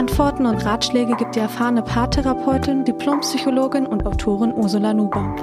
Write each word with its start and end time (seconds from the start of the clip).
Antworten 0.00 0.46
und 0.46 0.64
Ratschläge 0.64 1.14
gibt 1.14 1.36
die 1.36 1.40
erfahrene 1.40 1.82
Paartherapeutin, 1.82 2.86
Diplompsychologin 2.86 3.86
und 3.86 4.06
Autorin 4.06 4.50
Ursula 4.54 4.94
Nuber. 4.94 5.36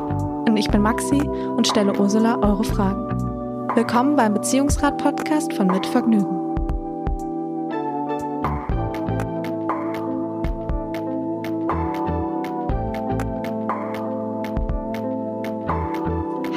Und 0.47 0.57
ich 0.57 0.67
bin 0.71 0.81
Maxi 0.81 1.21
und 1.21 1.67
stelle 1.67 1.95
Ursula 1.95 2.39
eure 2.39 2.63
Fragen. 2.63 3.07
Willkommen 3.75 4.15
beim 4.15 4.33
Beziehungsrat-Podcast 4.33 5.53
von 5.53 5.67
Mit 5.67 5.85
Vergnügen. 5.85 6.55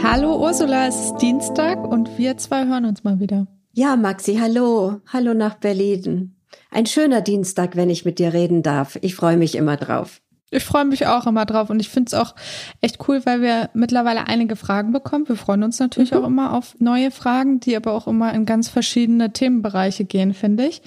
Hallo 0.02 0.42
Ursula, 0.42 0.86
es 0.86 0.98
ist 1.04 1.16
Dienstag 1.18 1.86
und 1.86 2.16
wir 2.16 2.38
zwei 2.38 2.66
hören 2.66 2.86
uns 2.86 3.04
mal 3.04 3.20
wieder. 3.20 3.46
Ja, 3.74 3.94
Maxi, 3.96 4.38
hallo. 4.40 5.02
Hallo 5.12 5.34
nach 5.34 5.56
Berlin. 5.56 6.39
Ein 6.70 6.86
schöner 6.86 7.20
Dienstag, 7.20 7.76
wenn 7.76 7.90
ich 7.90 8.04
mit 8.04 8.18
dir 8.18 8.32
reden 8.32 8.62
darf. 8.62 8.98
Ich 9.02 9.14
freue 9.14 9.36
mich 9.36 9.54
immer 9.54 9.76
drauf. 9.76 10.20
Ich 10.52 10.64
freue 10.64 10.84
mich 10.84 11.06
auch 11.06 11.26
immer 11.26 11.46
drauf 11.46 11.70
und 11.70 11.78
ich 11.78 11.88
finde 11.88 12.08
es 12.08 12.14
auch 12.14 12.34
echt 12.80 12.98
cool, 13.06 13.24
weil 13.24 13.40
wir 13.40 13.70
mittlerweile 13.72 14.26
einige 14.26 14.56
Fragen 14.56 14.92
bekommen. 14.92 15.28
Wir 15.28 15.36
freuen 15.36 15.62
uns 15.62 15.78
natürlich 15.78 16.10
mhm. 16.10 16.18
auch 16.18 16.26
immer 16.26 16.54
auf 16.54 16.74
neue 16.80 17.12
Fragen, 17.12 17.60
die 17.60 17.76
aber 17.76 17.92
auch 17.92 18.08
immer 18.08 18.34
in 18.34 18.46
ganz 18.46 18.68
verschiedene 18.68 19.32
Themenbereiche 19.32 20.04
gehen, 20.04 20.34
finde 20.34 20.66
ich. 20.66 20.82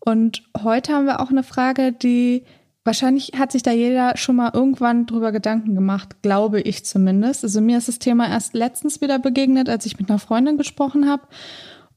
Und 0.00 0.42
heute 0.62 0.94
haben 0.94 1.06
wir 1.06 1.20
auch 1.20 1.30
eine 1.30 1.42
Frage, 1.42 1.92
die 1.92 2.44
wahrscheinlich 2.84 3.32
hat 3.38 3.52
sich 3.52 3.62
da 3.62 3.70
jeder 3.70 4.16
schon 4.16 4.36
mal 4.36 4.50
irgendwann 4.54 5.06
drüber 5.06 5.30
Gedanken 5.30 5.74
gemacht, 5.74 6.22
glaube 6.22 6.62
ich 6.62 6.84
zumindest. 6.84 7.44
Also 7.44 7.60
mir 7.60 7.78
ist 7.78 7.88
das 7.88 7.98
Thema 7.98 8.28
erst 8.28 8.54
letztens 8.54 9.02
wieder 9.02 9.18
begegnet, 9.18 9.68
als 9.68 9.84
ich 9.84 9.98
mit 9.98 10.08
einer 10.08 10.18
Freundin 10.18 10.56
gesprochen 10.56 11.08
habe. 11.08 11.22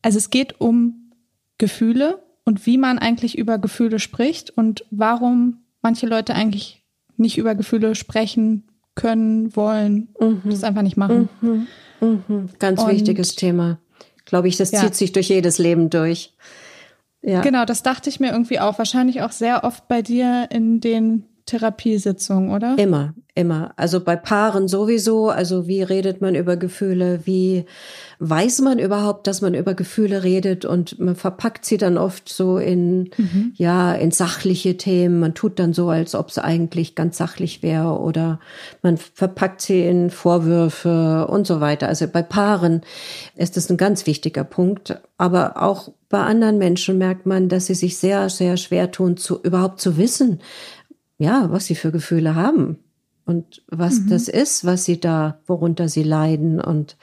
Also 0.01 0.17
es 0.17 0.29
geht 0.29 0.59
um 0.59 1.11
Gefühle 1.57 2.24
und 2.45 2.65
wie 2.65 2.77
man 2.77 2.99
eigentlich 2.99 3.37
über 3.37 3.57
Gefühle 3.57 3.99
spricht 3.99 4.51
und 4.51 4.85
warum 4.91 5.63
manche 5.81 6.07
Leute 6.07 6.33
eigentlich 6.33 6.83
nicht 7.17 7.37
über 7.37 7.55
Gefühle 7.55 7.95
sprechen 7.95 8.63
können, 8.95 9.55
wollen, 9.55 10.09
mhm. 10.19 10.41
das 10.45 10.63
einfach 10.63 10.81
nicht 10.81 10.97
machen. 10.97 11.27
Mhm. 11.41 11.67
Mhm. 11.99 12.49
Ganz 12.59 12.81
und, 12.81 12.89
wichtiges 12.89 13.35
Thema. 13.35 13.79
Glaube 14.25 14.47
ich, 14.47 14.57
das 14.57 14.71
ja. 14.71 14.81
zieht 14.81 14.95
sich 14.95 15.11
durch 15.11 15.29
jedes 15.29 15.57
Leben 15.57 15.89
durch. 15.89 16.33
Ja. 17.21 17.41
Genau, 17.41 17.65
das 17.65 17.83
dachte 17.83 18.09
ich 18.09 18.19
mir 18.19 18.31
irgendwie 18.31 18.59
auch. 18.59 18.77
Wahrscheinlich 18.77 19.21
auch 19.21 19.31
sehr 19.31 19.63
oft 19.63 19.87
bei 19.87 20.01
dir 20.01 20.47
in 20.51 20.79
den 20.79 21.25
Therapiesitzungen, 21.45 22.49
oder? 22.49 22.75
Immer, 22.79 23.13
immer. 23.35 23.71
Also 23.75 23.99
bei 23.99 24.15
Paaren 24.15 24.67
sowieso. 24.67 25.29
Also 25.29 25.67
wie 25.67 25.83
redet 25.83 26.19
man 26.19 26.33
über 26.33 26.57
Gefühle? 26.57 27.19
Wie 27.25 27.65
weiß 28.17 28.61
man 28.61 28.79
überhaupt, 28.79 29.27
dass 29.27 29.41
man 29.41 29.53
über 29.53 29.75
Gefühle 29.75 30.23
redet? 30.23 30.65
Und 30.65 30.99
man 30.99 31.15
verpackt 31.15 31.63
sie 31.63 31.77
dann 31.77 31.99
oft 31.99 32.29
so 32.29 32.57
in, 32.57 33.11
mhm. 33.17 33.53
ja, 33.55 33.93
in 33.93 34.09
sachliche 34.09 34.75
Themen. 34.77 35.19
Man 35.19 35.35
tut 35.35 35.59
dann 35.59 35.73
so, 35.73 35.89
als 35.89 36.15
ob 36.15 36.29
es 36.29 36.39
eigentlich 36.39 36.95
ganz 36.95 37.17
sachlich 37.17 37.61
wäre 37.61 37.99
oder 37.99 38.39
man 38.81 38.97
verpackt 38.97 39.61
sie 39.61 39.85
in 39.85 40.09
Vorwürfe 40.09 41.27
und 41.29 41.45
so 41.45 41.61
weiter. 41.61 41.87
Also 41.87 42.07
bei 42.07 42.23
Paaren 42.23 42.81
ist 43.35 43.55
das 43.55 43.69
ein 43.69 43.77
ganz 43.77 44.07
wichtiger 44.07 44.43
Punkt. 44.43 44.99
Aber 45.17 45.61
auch 45.61 45.89
bei 46.09 46.21
anderen 46.21 46.57
Menschen 46.57 46.97
merkt 46.97 47.25
man, 47.25 47.49
dass 47.49 47.67
sie 47.67 47.75
sich 47.75 47.97
sehr, 47.97 48.29
sehr 48.29 48.57
schwer 48.57 48.91
tun, 48.91 49.17
zu, 49.17 49.41
überhaupt 49.41 49.79
zu 49.79 49.97
wissen, 49.97 50.39
ja, 51.17 51.51
was 51.51 51.65
sie 51.65 51.75
für 51.75 51.91
Gefühle 51.91 52.35
haben 52.35 52.79
und 53.25 53.63
was 53.67 53.99
mhm. 53.99 54.09
das 54.09 54.27
ist, 54.27 54.65
was 54.65 54.85
sie 54.85 54.99
da, 54.99 55.39
worunter 55.47 55.89
sie 55.89 56.03
leiden. 56.03 56.61
Und 56.61 56.97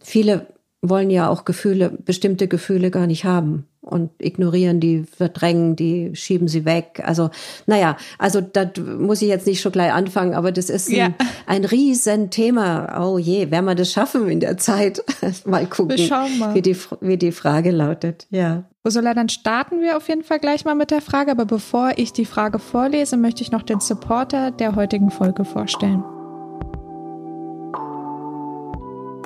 viele 0.00 0.48
wollen 0.82 1.10
ja 1.10 1.28
auch 1.28 1.44
Gefühle, 1.44 1.90
bestimmte 1.90 2.48
Gefühle 2.48 2.90
gar 2.90 3.06
nicht 3.06 3.24
haben 3.24 3.66
und 3.80 4.10
ignorieren 4.18 4.80
die, 4.80 5.04
verdrängen 5.04 5.76
die, 5.76 6.14
schieben 6.14 6.48
sie 6.48 6.64
weg. 6.64 7.02
Also, 7.04 7.30
naja, 7.66 7.96
also 8.18 8.40
da 8.40 8.70
muss 8.98 9.20
ich 9.20 9.28
jetzt 9.28 9.46
nicht 9.46 9.60
schon 9.60 9.72
gleich 9.72 9.92
anfangen, 9.92 10.34
aber 10.34 10.52
das 10.52 10.70
ist 10.70 10.88
ein, 10.88 10.94
ja. 10.94 11.08
ein 11.46 11.64
Riesenthema. 11.64 13.02
Oh 13.02 13.18
je, 13.18 13.50
werden 13.50 13.64
wir 13.64 13.74
das 13.74 13.92
schaffen 13.92 14.28
in 14.28 14.40
der 14.40 14.56
Zeit? 14.56 15.02
mal 15.44 15.66
gucken, 15.66 15.98
mal. 16.38 16.54
Wie, 16.54 16.62
die, 16.62 16.76
wie 17.00 17.16
die 17.16 17.32
Frage 17.32 17.70
lautet. 17.70 18.26
Ja. 18.30 18.64
Ursula, 18.84 19.12
dann 19.12 19.28
starten 19.28 19.82
wir 19.82 19.98
auf 19.98 20.08
jeden 20.08 20.24
Fall 20.24 20.38
gleich 20.38 20.64
mal 20.64 20.74
mit 20.74 20.90
der 20.90 21.02
Frage, 21.02 21.30
aber 21.30 21.44
bevor 21.44 21.92
ich 21.96 22.14
die 22.14 22.24
Frage 22.24 22.58
vorlese, 22.58 23.18
möchte 23.18 23.42
ich 23.42 23.50
noch 23.50 23.62
den 23.62 23.80
Supporter 23.80 24.50
der 24.50 24.74
heutigen 24.74 25.10
Folge 25.10 25.44
vorstellen. 25.44 26.02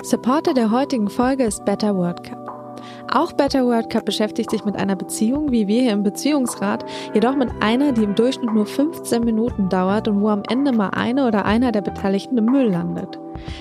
Supporter 0.04 0.52
der 0.52 0.70
heutigen 0.70 1.08
Folge 1.08 1.44
ist 1.44 1.64
Better 1.64 1.96
World 1.96 2.22
Cup. 2.24 2.82
Auch 3.10 3.32
Better 3.32 3.64
World 3.64 3.88
Cup 3.88 4.04
beschäftigt 4.04 4.50
sich 4.50 4.62
mit 4.62 4.76
einer 4.76 4.96
Beziehung, 4.96 5.50
wie 5.50 5.66
wir 5.66 5.80
hier 5.80 5.92
im 5.92 6.02
Beziehungsrat, 6.02 6.84
jedoch 7.14 7.34
mit 7.34 7.48
einer, 7.60 7.92
die 7.92 8.04
im 8.04 8.14
Durchschnitt 8.14 8.52
nur 8.52 8.66
15 8.66 9.24
Minuten 9.24 9.70
dauert 9.70 10.06
und 10.06 10.20
wo 10.20 10.28
am 10.28 10.42
Ende 10.50 10.72
mal 10.72 10.90
eine 10.90 11.26
oder 11.26 11.46
einer 11.46 11.72
der 11.72 11.80
Beteiligten 11.80 12.36
im 12.36 12.44
Müll 12.44 12.68
landet. 12.68 13.18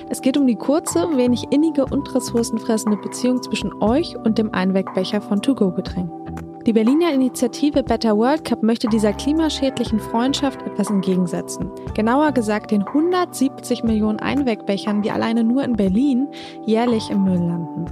Es 0.09 0.21
geht 0.21 0.35
um 0.35 0.45
die 0.45 0.57
kurze, 0.57 1.15
wenig 1.15 1.45
innige 1.49 1.85
und 1.85 2.13
ressourcenfressende 2.13 2.97
Beziehung 2.97 3.41
zwischen 3.41 3.81
euch 3.81 4.17
und 4.17 4.37
dem 4.37 4.53
Einwegbecher 4.53 5.21
von 5.21 5.41
To-Go-Getränken. 5.41 6.22
Die 6.65 6.71
Berliner 6.71 7.11
Initiative 7.11 7.83
Better 7.83 8.15
World 8.15 8.45
Cup 8.45 8.63
möchte 8.63 8.87
dieser 8.87 9.11
klimaschädlichen 9.11 9.99
Freundschaft 9.99 10.61
etwas 10.61 10.89
entgegensetzen. 10.89 11.69
Genauer 11.93 12.31
gesagt 12.31 12.71
den 12.71 12.83
170 12.83 13.83
Millionen 13.83 14.19
Einwegbechern, 14.21 15.01
die 15.01 15.11
alleine 15.11 15.43
nur 15.43 15.65
in 15.65 15.75
Berlin 15.75 16.29
jährlich 16.65 17.09
im 17.09 17.25
Müll 17.25 17.39
landen. 17.39 17.85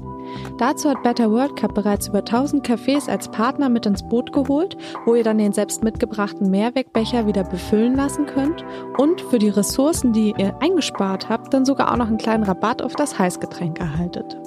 Dazu 0.58 0.90
hat 0.90 1.04
Better 1.04 1.30
World 1.30 1.58
Cup 1.58 1.76
bereits 1.76 2.08
über 2.08 2.20
1000 2.20 2.66
Cafés 2.66 3.09
als 3.09 3.28
Partner 3.28 3.68
mit 3.68 3.86
ins 3.86 4.08
Boot 4.08 4.32
geholt, 4.32 4.78
wo 5.06 5.16
ihr 5.16 5.24
dann 5.26 5.40
den 5.40 5.52
selbst 5.52 5.84
mitgebrachten 5.84 6.50
Mehrwegbecher 6.50 7.28
wieder 7.28 7.44
befüllen 7.44 7.96
lassen 7.96 8.26
könnt 8.26 8.64
und 8.98 9.20
für 9.20 9.40
die 9.40 9.50
Ressourcen, 9.50 10.14
die 10.14 10.34
ihr 10.38 10.56
eingespart 10.62 11.28
habt, 11.28 11.53
dann 11.53 11.66
sogar 11.66 11.92
auch 11.92 11.98
noch 11.98 12.08
einen 12.08 12.18
kleinen 12.18 12.44
Rabatt 12.44 12.82
auf 12.82 12.94
das 12.94 13.20
Heißgetränk 13.20 13.82
erhaltet. 13.82 14.38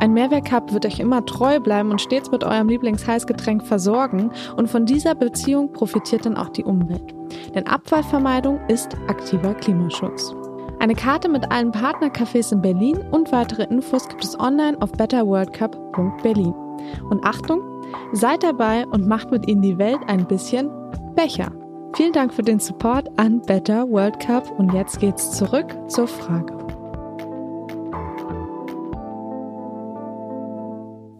Ein 0.00 0.14
Mehrwegcup 0.14 0.72
wird 0.72 0.86
euch 0.86 0.98
immer 0.98 1.26
treu 1.26 1.60
bleiben 1.60 1.90
und 1.90 2.00
stets 2.00 2.30
mit 2.30 2.42
eurem 2.42 2.68
Lieblingsheißgetränk 2.68 3.66
versorgen 3.66 4.32
und 4.56 4.70
von 4.70 4.86
dieser 4.86 5.14
Beziehung 5.14 5.72
profitiert 5.72 6.24
dann 6.24 6.38
auch 6.38 6.48
die 6.48 6.64
Umwelt. 6.64 7.14
Denn 7.54 7.66
Abfallvermeidung 7.66 8.60
ist 8.68 8.96
aktiver 9.08 9.52
Klimaschutz. 9.52 10.34
Eine 10.78 10.94
Karte 10.94 11.28
mit 11.28 11.52
allen 11.52 11.70
Partnercafés 11.70 12.50
in 12.50 12.62
Berlin 12.62 12.98
und 13.10 13.30
weitere 13.30 13.64
Infos 13.64 14.08
gibt 14.08 14.24
es 14.24 14.40
online 14.40 14.80
auf 14.80 14.90
betterworldcup.berlin. 14.92 16.54
Und 17.10 17.22
Achtung, 17.22 17.60
seid 18.12 18.42
dabei 18.42 18.86
und 18.86 19.06
macht 19.06 19.30
mit 19.30 19.46
ihnen 19.48 19.60
die 19.60 19.76
Welt 19.76 20.00
ein 20.06 20.26
bisschen 20.26 20.70
Becher. 21.14 21.52
Vielen 21.94 22.12
Dank 22.14 22.32
für 22.32 22.42
den 22.42 22.58
Support 22.58 23.08
an 23.18 23.42
Better 23.42 23.86
World 23.90 24.18
Cup 24.20 24.50
und 24.58 24.72
jetzt 24.72 25.00
geht's 25.00 25.32
zurück 25.32 25.76
zur 25.88 26.06
Frage. 26.06 26.59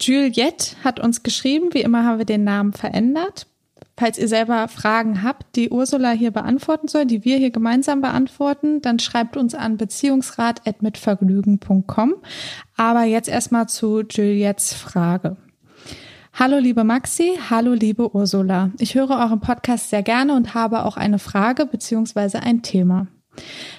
Juliette 0.00 0.77
hat 0.83 0.99
uns 1.00 1.23
geschrieben, 1.23 1.69
wie 1.73 1.82
immer 1.82 2.05
haben 2.05 2.19
wir 2.19 2.25
den 2.25 2.43
Namen 2.44 2.73
verändert. 2.73 3.47
Falls 3.97 4.19
ihr 4.19 4.29
selber 4.29 4.69
Fragen 4.69 5.23
habt, 5.23 5.56
die 5.56 5.69
Ursula 5.69 6.12
hier 6.12 6.31
beantworten 6.31 6.88
soll, 6.88 7.05
die 7.05 7.26
wir 7.26 7.37
hier 7.37 7.50
gemeinsam 7.50 8.00
beantworten, 8.00 8.81
dann 8.81 8.99
schreibt 8.99 9.37
uns 9.37 9.55
an 9.55 9.76
beziehungsrat.mitvergnügen.com. 9.76 12.14
Aber 12.79 13.05
jetzt 13.05 13.29
erstmal 13.29 13.69
zu 13.69 14.00
Juliettes 14.00 14.73
Frage. 14.73 15.37
Hallo 16.32 16.56
liebe 16.56 16.85
Maxi, 16.85 17.38
hallo 17.50 17.75
liebe 17.75 18.14
Ursula. 18.14 18.70
Ich 18.79 18.94
höre 18.94 19.11
euren 19.11 19.41
Podcast 19.41 19.91
sehr 19.91 20.03
gerne 20.03 20.35
und 20.35 20.55
habe 20.55 20.87
auch 20.87 20.96
eine 20.96 21.19
Frage 21.19 21.67
beziehungsweise 21.67 22.43
ein 22.43 22.62
Thema. 22.62 23.06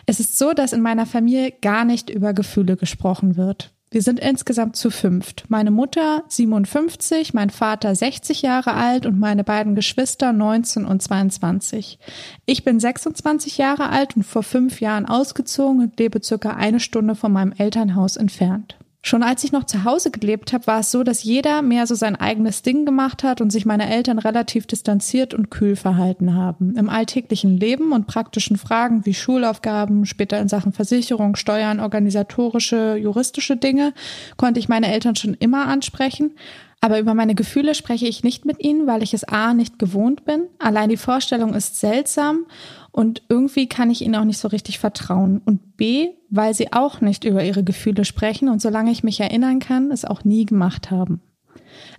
Es 0.06 0.20
ist 0.20 0.38
so, 0.38 0.54
dass 0.54 0.72
in 0.72 0.82
meiner 0.82 1.08
Familie 1.08 1.52
gar 1.62 1.84
nicht 1.84 2.12
über 2.12 2.34
Gefühle 2.34 2.78
gesprochen 2.78 3.38
wird. 3.38 3.74
Wir 3.94 4.02
sind 4.02 4.22
insgesamt 4.22 4.78
zu 4.78 4.90
fünft. 4.90 5.44
Meine 5.50 5.70
Mutter 5.70 6.24
57, 6.30 7.34
mein 7.34 7.50
Vater 7.50 7.94
60 7.94 8.42
Jahre 8.42 8.74
alt 8.74 9.06
und 9.06 9.20
meine 9.20 9.44
beiden 9.44 9.76
Geschwister 9.76 10.32
19 10.32 10.86
und 10.86 11.02
22. 11.02 12.00
Ich 12.46 12.64
bin 12.64 12.80
26 12.80 13.58
Jahre 13.58 13.90
alt 13.90 14.16
und 14.16 14.24
vor 14.24 14.44
fünf 14.44 14.80
Jahren 14.80 15.06
ausgezogen 15.06 15.82
und 15.82 16.00
lebe 16.00 16.24
circa 16.24 16.52
eine 16.52 16.80
Stunde 16.80 17.16
von 17.16 17.34
meinem 17.34 17.52
Elternhaus 17.52 18.16
entfernt. 18.16 18.78
Schon 19.04 19.24
als 19.24 19.44
ich 19.44 19.52
noch 19.52 19.64
zu 19.64 19.84
Hause 19.84 20.12
gelebt 20.12 20.54
habe, 20.54 20.68
war 20.68 20.82
es 20.82 20.92
so, 20.92 21.04
dass 21.04 21.24
jeder 21.24 21.64
mehr 21.64 21.88
so 21.88 21.96
sein 21.96 22.16
eigenes 22.16 22.62
Ding 22.62 22.86
gemacht 22.86 23.24
hat 23.24 23.42
und 23.42 23.52
sich 23.52 23.66
meine 23.66 23.92
Eltern 23.92 24.20
relativ 24.20 24.68
distanziert 24.68 25.34
und 25.34 25.50
kühl 25.50 25.76
verhalten 25.76 26.36
haben. 26.36 26.76
Im 26.78 26.88
alltäglichen 26.88 27.58
Leben 27.58 27.94
und 27.94 28.06
praktischen 28.06 28.58
Fragen 28.58 29.04
wie 29.08 29.16
Schulaufgaben, 29.16 30.06
später 30.06 30.40
in 30.40 30.50
Sachen 30.50 30.72
Versicherung, 30.72 31.36
Steuern, 31.36 31.80
organisatorische, 31.80 32.96
juristische 32.96 33.58
Dinge 33.58 33.94
konnte 34.38 34.60
ich 34.60 34.70
meine 34.70 34.94
Eltern 34.94 35.16
schon 35.16 35.34
immer 35.34 35.66
ansprechen. 35.66 36.36
Aber 36.84 37.00
über 37.00 37.14
meine 37.14 37.36
Gefühle 37.36 37.76
spreche 37.76 38.08
ich 38.08 38.24
nicht 38.24 38.46
mit 38.46 38.64
ihnen, 38.64 38.88
weil 38.88 39.04
ich 39.04 39.14
es 39.14 39.24
A 39.24 39.54
nicht 39.54 39.78
gewohnt 39.78 40.26
bin. 40.26 40.48
Allein 40.58 40.90
die 40.90 40.98
Vorstellung 40.98 41.54
ist 41.54 41.80
seltsam 41.80 42.46
und 42.92 43.24
irgendwie 43.30 43.68
kann 43.68 43.90
ich 43.90 44.02
ihnen 44.02 44.16
auch 44.16 44.26
nicht 44.26 44.40
so 44.40 44.48
richtig 44.48 44.80
vertrauen. 44.80 45.42
Und 45.46 45.78
B, 45.78 46.10
weil 46.30 46.54
sie 46.54 46.74
auch 46.74 47.02
nicht 47.02 47.24
über 47.24 47.44
ihre 47.44 47.64
Gefühle 47.64 48.06
sprechen 48.06 48.50
und 48.50 48.62
solange 48.62 48.92
ich 48.92 49.04
mich 49.04 49.20
erinnern 49.20 49.60
kann, 49.60 49.92
es 49.92 50.06
auch 50.06 50.24
nie 50.24 50.46
gemacht 50.46 50.92
haben. 50.92 51.22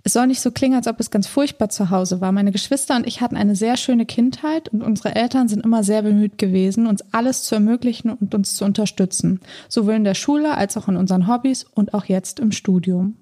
Es 0.03 0.13
soll 0.13 0.27
nicht 0.27 0.41
so 0.41 0.51
klingen, 0.51 0.75
als 0.75 0.87
ob 0.87 0.99
es 0.99 1.11
ganz 1.11 1.27
furchtbar 1.27 1.69
zu 1.69 1.89
Hause 1.89 2.21
war. 2.21 2.31
Meine 2.31 2.51
Geschwister 2.51 2.95
und 2.95 3.07
ich 3.07 3.21
hatten 3.21 3.37
eine 3.37 3.55
sehr 3.55 3.77
schöne 3.77 4.05
Kindheit 4.05 4.69
und 4.69 4.83
unsere 4.83 5.15
Eltern 5.15 5.47
sind 5.47 5.63
immer 5.63 5.83
sehr 5.83 6.01
bemüht 6.01 6.37
gewesen, 6.37 6.87
uns 6.87 7.03
alles 7.11 7.43
zu 7.43 7.55
ermöglichen 7.55 8.11
und 8.11 8.35
uns 8.35 8.55
zu 8.55 8.65
unterstützen. 8.65 9.39
Sowohl 9.69 9.95
in 9.95 10.03
der 10.03 10.13
Schule 10.13 10.55
als 10.55 10.77
auch 10.77 10.87
in 10.87 10.97
unseren 10.97 11.27
Hobbys 11.27 11.63
und 11.63 11.93
auch 11.93 12.05
jetzt 12.05 12.39
im 12.39 12.51
Studium. 12.51 13.15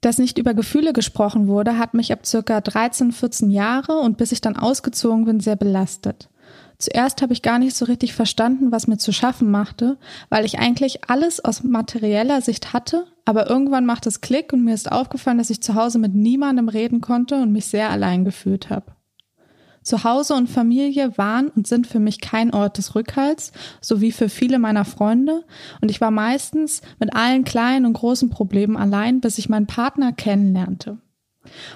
Dass 0.00 0.18
nicht 0.18 0.36
über 0.36 0.52
Gefühle 0.52 0.92
gesprochen 0.92 1.46
wurde, 1.48 1.78
hat 1.78 1.94
mich 1.94 2.12
ab 2.12 2.26
circa 2.26 2.60
13, 2.60 3.12
14 3.12 3.50
Jahre 3.50 3.98
und 3.98 4.18
bis 4.18 4.32
ich 4.32 4.42
dann 4.42 4.56
ausgezogen 4.56 5.24
bin, 5.24 5.40
sehr 5.40 5.56
belastet. 5.56 6.28
Zuerst 6.78 7.22
habe 7.22 7.32
ich 7.32 7.42
gar 7.42 7.58
nicht 7.58 7.76
so 7.76 7.84
richtig 7.84 8.14
verstanden, 8.14 8.72
was 8.72 8.86
mir 8.86 8.98
zu 8.98 9.12
schaffen 9.12 9.50
machte, 9.50 9.96
weil 10.28 10.44
ich 10.44 10.58
eigentlich 10.58 11.08
alles 11.08 11.44
aus 11.44 11.62
materieller 11.62 12.40
Sicht 12.40 12.72
hatte, 12.72 13.06
aber 13.24 13.48
irgendwann 13.48 13.86
macht 13.86 14.06
es 14.06 14.20
Klick 14.20 14.52
und 14.52 14.64
mir 14.64 14.74
ist 14.74 14.90
aufgefallen, 14.90 15.38
dass 15.38 15.50
ich 15.50 15.62
zu 15.62 15.74
Hause 15.74 15.98
mit 15.98 16.14
niemandem 16.14 16.68
reden 16.68 17.00
konnte 17.00 17.36
und 17.36 17.52
mich 17.52 17.66
sehr 17.66 17.90
allein 17.90 18.24
gefühlt 18.24 18.70
habe. 18.70 18.92
Zuhause 19.84 20.34
und 20.34 20.48
Familie 20.48 21.16
waren 21.18 21.48
und 21.48 21.66
sind 21.66 21.86
für 21.86 22.00
mich 22.00 22.20
kein 22.20 22.52
Ort 22.54 22.78
des 22.78 22.94
Rückhalts, 22.94 23.52
so 23.82 24.00
wie 24.00 24.12
für 24.12 24.30
viele 24.30 24.58
meiner 24.58 24.86
Freunde, 24.86 25.44
und 25.82 25.90
ich 25.90 26.00
war 26.00 26.10
meistens 26.10 26.80
mit 26.98 27.14
allen 27.14 27.44
kleinen 27.44 27.84
und 27.84 27.92
großen 27.92 28.30
Problemen 28.30 28.78
allein, 28.78 29.20
bis 29.20 29.36
ich 29.36 29.50
meinen 29.50 29.66
Partner 29.66 30.12
kennenlernte. 30.12 30.98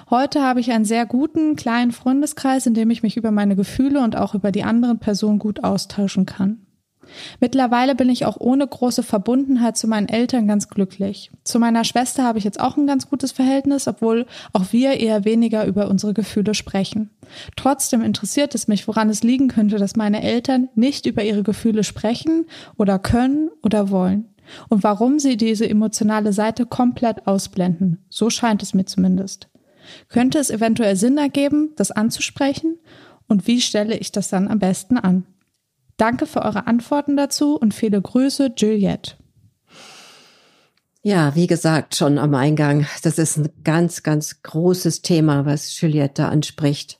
Heute 0.09 0.41
habe 0.41 0.59
ich 0.59 0.71
einen 0.71 0.85
sehr 0.85 1.05
guten, 1.05 1.55
kleinen 1.55 1.91
Freundeskreis, 1.91 2.65
in 2.65 2.73
dem 2.73 2.89
ich 2.89 3.03
mich 3.03 3.17
über 3.17 3.31
meine 3.31 3.55
Gefühle 3.55 4.01
und 4.01 4.15
auch 4.15 4.35
über 4.35 4.51
die 4.51 4.63
anderen 4.63 4.99
Personen 4.99 5.39
gut 5.39 5.63
austauschen 5.63 6.25
kann. 6.25 6.65
Mittlerweile 7.39 7.95
bin 7.95 8.09
ich 8.09 8.25
auch 8.25 8.37
ohne 8.39 8.67
große 8.67 9.03
Verbundenheit 9.03 9.77
zu 9.77 9.87
meinen 9.87 10.09
Eltern 10.09 10.47
ganz 10.47 10.69
glücklich. 10.69 11.31
Zu 11.43 11.59
meiner 11.59 11.83
Schwester 11.83 12.23
habe 12.23 12.37
ich 12.37 12.43
jetzt 12.43 12.59
auch 12.59 12.77
ein 12.77 12.87
ganz 12.87 13.09
gutes 13.09 13.31
Verhältnis, 13.31 13.87
obwohl 13.87 14.25
auch 14.53 14.71
wir 14.71 14.99
eher 14.99 15.25
weniger 15.25 15.65
über 15.65 15.89
unsere 15.89 16.13
Gefühle 16.13 16.53
sprechen. 16.53 17.09
Trotzdem 17.55 18.01
interessiert 18.01 18.55
es 18.55 18.67
mich, 18.67 18.87
woran 18.87 19.09
es 19.09 19.23
liegen 19.23 19.47
könnte, 19.47 19.77
dass 19.77 19.95
meine 19.95 20.21
Eltern 20.21 20.69
nicht 20.75 21.05
über 21.05 21.23
ihre 21.23 21.43
Gefühle 21.43 21.83
sprechen 21.83 22.45
oder 22.77 22.99
können 22.99 23.49
oder 23.63 23.89
wollen. 23.89 24.25
Und 24.67 24.83
warum 24.83 25.19
sie 25.19 25.37
diese 25.37 25.69
emotionale 25.69 26.33
Seite 26.33 26.65
komplett 26.65 27.27
ausblenden. 27.27 27.99
So 28.09 28.31
scheint 28.31 28.63
es 28.63 28.73
mir 28.73 28.85
zumindest. 28.85 29.47
Könnte 30.07 30.39
es 30.39 30.49
eventuell 30.49 30.95
Sinn 30.95 31.17
ergeben, 31.17 31.73
das 31.75 31.91
anzusprechen? 31.91 32.79
Und 33.27 33.47
wie 33.47 33.61
stelle 33.61 33.97
ich 33.97 34.11
das 34.11 34.29
dann 34.29 34.47
am 34.47 34.59
besten 34.59 34.97
an? 34.97 35.25
Danke 35.97 36.25
für 36.25 36.41
eure 36.41 36.65
Antworten 36.67 37.17
dazu 37.17 37.55
und 37.57 37.73
viele 37.73 38.01
Grüße, 38.01 38.53
Juliette. 38.57 39.15
Ja, 41.01 41.33
wie 41.35 41.47
gesagt, 41.47 41.95
schon 41.95 42.17
am 42.17 42.35
Eingang, 42.35 42.85
das 43.03 43.17
ist 43.17 43.37
ein 43.37 43.49
ganz, 43.63 44.03
ganz 44.03 44.41
großes 44.43 45.01
Thema, 45.01 45.45
was 45.45 45.79
Juliette 45.79 46.25
anspricht. 46.25 46.99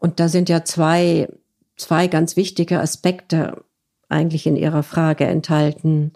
Und 0.00 0.20
da 0.20 0.28
sind 0.28 0.48
ja 0.48 0.64
zwei, 0.64 1.28
zwei 1.76 2.08
ganz 2.08 2.36
wichtige 2.36 2.80
Aspekte 2.80 3.64
eigentlich 4.08 4.46
in 4.46 4.56
ihrer 4.56 4.82
Frage 4.82 5.24
enthalten. 5.24 6.12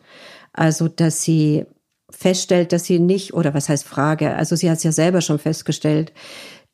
Also, 0.52 0.88
dass 0.88 1.22
sie 1.22 1.66
feststellt, 2.12 2.72
dass 2.72 2.84
sie 2.84 2.98
nicht, 2.98 3.34
oder 3.34 3.54
was 3.54 3.68
heißt 3.68 3.84
Frage, 3.84 4.36
also 4.36 4.54
sie 4.54 4.70
hat 4.70 4.78
es 4.78 4.84
ja 4.84 4.92
selber 4.92 5.20
schon 5.20 5.38
festgestellt, 5.38 6.12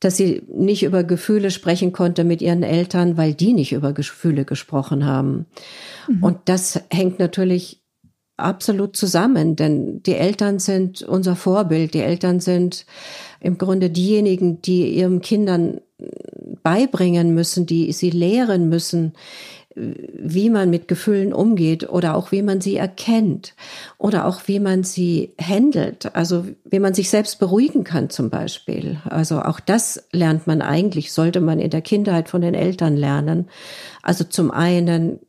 dass 0.01 0.17
sie 0.17 0.43
nicht 0.53 0.83
über 0.83 1.03
Gefühle 1.03 1.51
sprechen 1.51 1.93
konnte 1.93 2.25
mit 2.25 2.41
ihren 2.43 2.63
Eltern, 2.63 3.17
weil 3.17 3.35
die 3.35 3.53
nicht 3.53 3.73
über 3.73 3.93
Gefühle 3.93 4.45
gesprochen 4.45 5.05
haben. 5.05 5.47
Mhm. 6.09 6.23
Und 6.23 6.39
das 6.45 6.81
hängt 6.91 7.19
natürlich 7.19 7.83
absolut 8.37 8.97
zusammen, 8.97 9.57
denn 9.57 10.03
die 10.05 10.15
Eltern 10.15 10.61
sind 10.61 11.03
unser 11.03 11.35
Vorbild. 11.35 11.95
Die 11.95 12.01
Eltern 12.01 12.39
sind 12.39 12.87
im 13.41 13.59
Grunde 13.59 13.91
diejenigen, 13.91 14.63
die 14.63 14.95
ihren 14.95 15.21
Kindern 15.21 15.81
beibringen 16.63 17.35
müssen, 17.35 17.67
die 17.67 17.93
sie 17.93 18.11
lehren 18.11 18.69
müssen, 18.69 19.15
wie 19.79 20.51
man 20.51 20.71
mit 20.71 20.89
Gefühlen 20.89 21.33
umgeht 21.33 21.89
oder 21.89 22.17
auch 22.17 22.33
wie 22.33 22.43
man 22.43 22.61
sie 22.61 22.77
erkennt 22.77 23.55
oder 23.97 24.27
auch 24.27 24.43
wie 24.47 24.59
man 24.59 24.83
sie 24.83 25.35
handelt, 25.41 26.15
also 26.17 26.45
wie 26.65 26.81
man 26.81 26.95
sich 26.95 27.11
selbst 27.11 27.39
beruhigen 27.39 27.85
kann 27.85 28.11
zum 28.11 28.29
Beispiel. 28.31 28.99
Also 29.09 29.41
auch 29.41 29.61
das 29.61 30.05
lernt 30.13 30.47
man 30.47 30.63
eigentlich, 30.63 31.13
sollte 31.13 31.41
man 31.41 31.61
in 31.61 31.71
der 31.71 31.83
Kindheit 31.83 32.29
von 32.29 32.41
den 32.41 32.55
Eltern 32.55 32.97
lernen. 32.97 33.49
Also 34.03 34.25
zum 34.25 34.51
einen, 34.51 35.21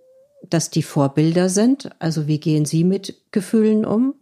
dass 0.50 0.70
die 0.70 0.84
Vorbilder 0.84 1.50
sind, 1.50 1.90
also 2.00 2.28
wie 2.28 2.40
gehen 2.40 2.66
sie 2.66 2.84
mit 2.84 3.16
Gefühlen 3.32 3.86
um? 3.86 4.16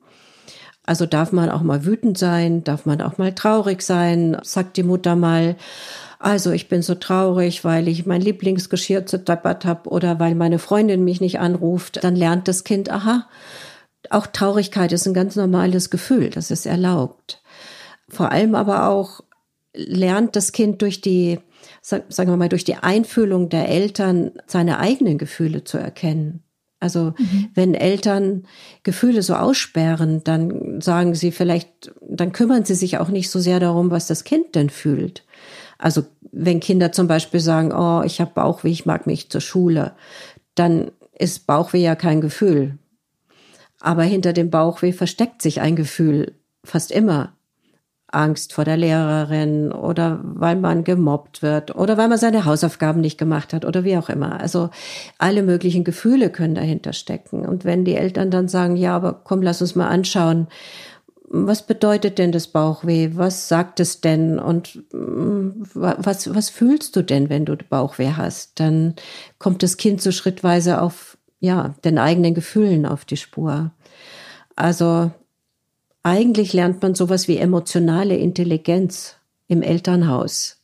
Also 0.83 1.05
darf 1.05 1.31
man 1.31 1.49
auch 1.49 1.63
mal 1.63 1.85
wütend 1.85 2.17
sein, 2.17 2.63
darf 2.63 2.85
man 2.85 3.01
auch 3.01 3.17
mal 3.17 3.33
traurig 3.33 3.81
sein, 3.81 4.37
sagt 4.43 4.77
die 4.77 4.83
Mutter 4.83 5.15
mal, 5.15 5.55
also 6.19 6.51
ich 6.51 6.67
bin 6.67 6.81
so 6.81 6.95
traurig, 6.95 7.63
weil 7.63 7.87
ich 7.87 8.05
mein 8.05 8.21
Lieblingsgeschirr 8.21 9.05
zerdeppert 9.05 9.65
habe 9.65 9.89
oder 9.89 10.19
weil 10.19 10.35
meine 10.35 10.59
Freundin 10.59 11.03
mich 11.03 11.21
nicht 11.21 11.39
anruft, 11.39 12.03
dann 12.03 12.15
lernt 12.15 12.47
das 12.47 12.63
Kind, 12.63 12.89
aha, 12.89 13.27
auch 14.09 14.27
Traurigkeit 14.27 14.91
ist 14.91 15.07
ein 15.07 15.13
ganz 15.13 15.35
normales 15.35 15.89
Gefühl, 15.89 16.29
das 16.29 16.51
ist 16.51 16.65
erlaubt. 16.65 17.41
Vor 18.09 18.31
allem 18.31 18.55
aber 18.55 18.87
auch 18.87 19.21
lernt 19.73 20.35
das 20.35 20.51
Kind 20.51 20.81
durch 20.81 21.01
die, 21.01 21.39
sagen 21.81 22.31
wir 22.31 22.37
mal, 22.37 22.49
durch 22.49 22.63
die 22.63 22.75
Einfühlung 22.75 23.49
der 23.49 23.69
Eltern 23.69 24.31
seine 24.47 24.79
eigenen 24.79 25.17
Gefühle 25.17 25.63
zu 25.63 25.77
erkennen. 25.77 26.43
Also 26.79 27.13
mhm. 27.17 27.49
wenn 27.53 27.73
Eltern 27.73 28.43
Gefühle 28.83 29.23
so 29.23 29.33
aussperren, 29.33 30.23
dann 30.23 30.79
sagen 30.79 31.15
sie 31.15 31.31
vielleicht, 31.31 31.91
dann 32.07 32.31
kümmern 32.31 32.65
sie 32.65 32.75
sich 32.75 32.99
auch 32.99 33.09
nicht 33.09 33.29
so 33.29 33.39
sehr 33.39 33.59
darum, 33.59 33.89
was 33.89 34.07
das 34.07 34.23
Kind 34.23 34.55
denn 34.55 34.69
fühlt. 34.69 35.23
Also 35.77 36.03
wenn 36.31 36.59
Kinder 36.59 36.91
zum 36.91 37.07
Beispiel 37.07 37.39
sagen, 37.39 37.71
oh, 37.71 38.01
ich 38.03 38.19
habe 38.21 38.31
Bauchweh, 38.33 38.69
ich 38.69 38.85
mag 38.85 39.07
mich 39.07 39.29
zur 39.29 39.41
Schule, 39.41 39.93
dann 40.55 40.91
ist 41.17 41.47
Bauchweh 41.47 41.81
ja 41.81 41.95
kein 41.95 42.21
Gefühl. 42.21 42.77
Aber 43.79 44.03
hinter 44.03 44.33
dem 44.33 44.49
Bauchweh 44.49 44.91
versteckt 44.91 45.41
sich 45.41 45.61
ein 45.61 45.75
Gefühl, 45.75 46.33
fast 46.63 46.91
immer. 46.91 47.33
Angst 48.09 48.53
vor 48.53 48.63
der 48.63 48.77
Lehrerin 48.77 49.73
oder 49.73 50.21
weil 50.23 50.55
man 50.55 50.85
gemobbt 50.85 51.41
wird 51.41 51.75
oder 51.75 51.97
weil 51.97 52.07
man 52.07 52.17
seine 52.17 52.45
Hausaufgaben 52.45 53.01
nicht 53.01 53.17
gemacht 53.17 53.53
hat 53.53 53.65
oder 53.65 53.83
wie 53.83 53.97
auch 53.97 54.09
immer. 54.09 54.39
Also 54.39 54.69
alle 55.17 55.43
möglichen 55.43 55.83
Gefühle 55.83 56.29
können 56.29 56.55
dahinter 56.55 56.93
stecken. 56.93 57.45
Und 57.45 57.65
wenn 57.65 57.83
die 57.83 57.95
Eltern 57.95 58.31
dann 58.31 58.47
sagen, 58.47 58.77
ja, 58.77 58.95
aber 58.95 59.19
komm, 59.25 59.41
lass 59.41 59.61
uns 59.61 59.75
mal 59.75 59.89
anschauen, 59.89 60.47
was 61.29 61.65
bedeutet 61.65 62.17
denn 62.19 62.31
das 62.31 62.47
Bauchweh? 62.47 63.11
Was 63.15 63.49
sagt 63.49 63.79
es 63.79 63.99
denn? 63.99 64.39
Und 64.39 64.81
mm, 64.93 65.63
was, 65.73 66.33
was 66.33 66.49
fühlst 66.49 66.95
du 66.95 67.01
denn, 67.01 67.29
wenn 67.29 67.45
du 67.45 67.57
Bauchweh 67.57 68.13
hast? 68.15 68.59
Dann 68.59 68.95
kommt 69.37 69.61
das 69.61 69.77
Kind 69.77 70.01
so 70.01 70.11
schrittweise 70.11 70.81
auf, 70.81 71.17
ja, 71.39 71.75
den 71.83 71.97
eigenen 71.97 72.33
Gefühlen 72.33 72.85
auf 72.85 73.03
die 73.03 73.17
Spur. 73.17 73.71
Also, 74.55 75.11
eigentlich 76.01 76.53
lernt 76.53 76.81
man 76.81 76.95
sowas 76.95 77.27
wie 77.27 77.37
emotionale 77.37 78.15
Intelligenz 78.15 79.17
im 79.47 79.61
Elternhaus. 79.61 80.61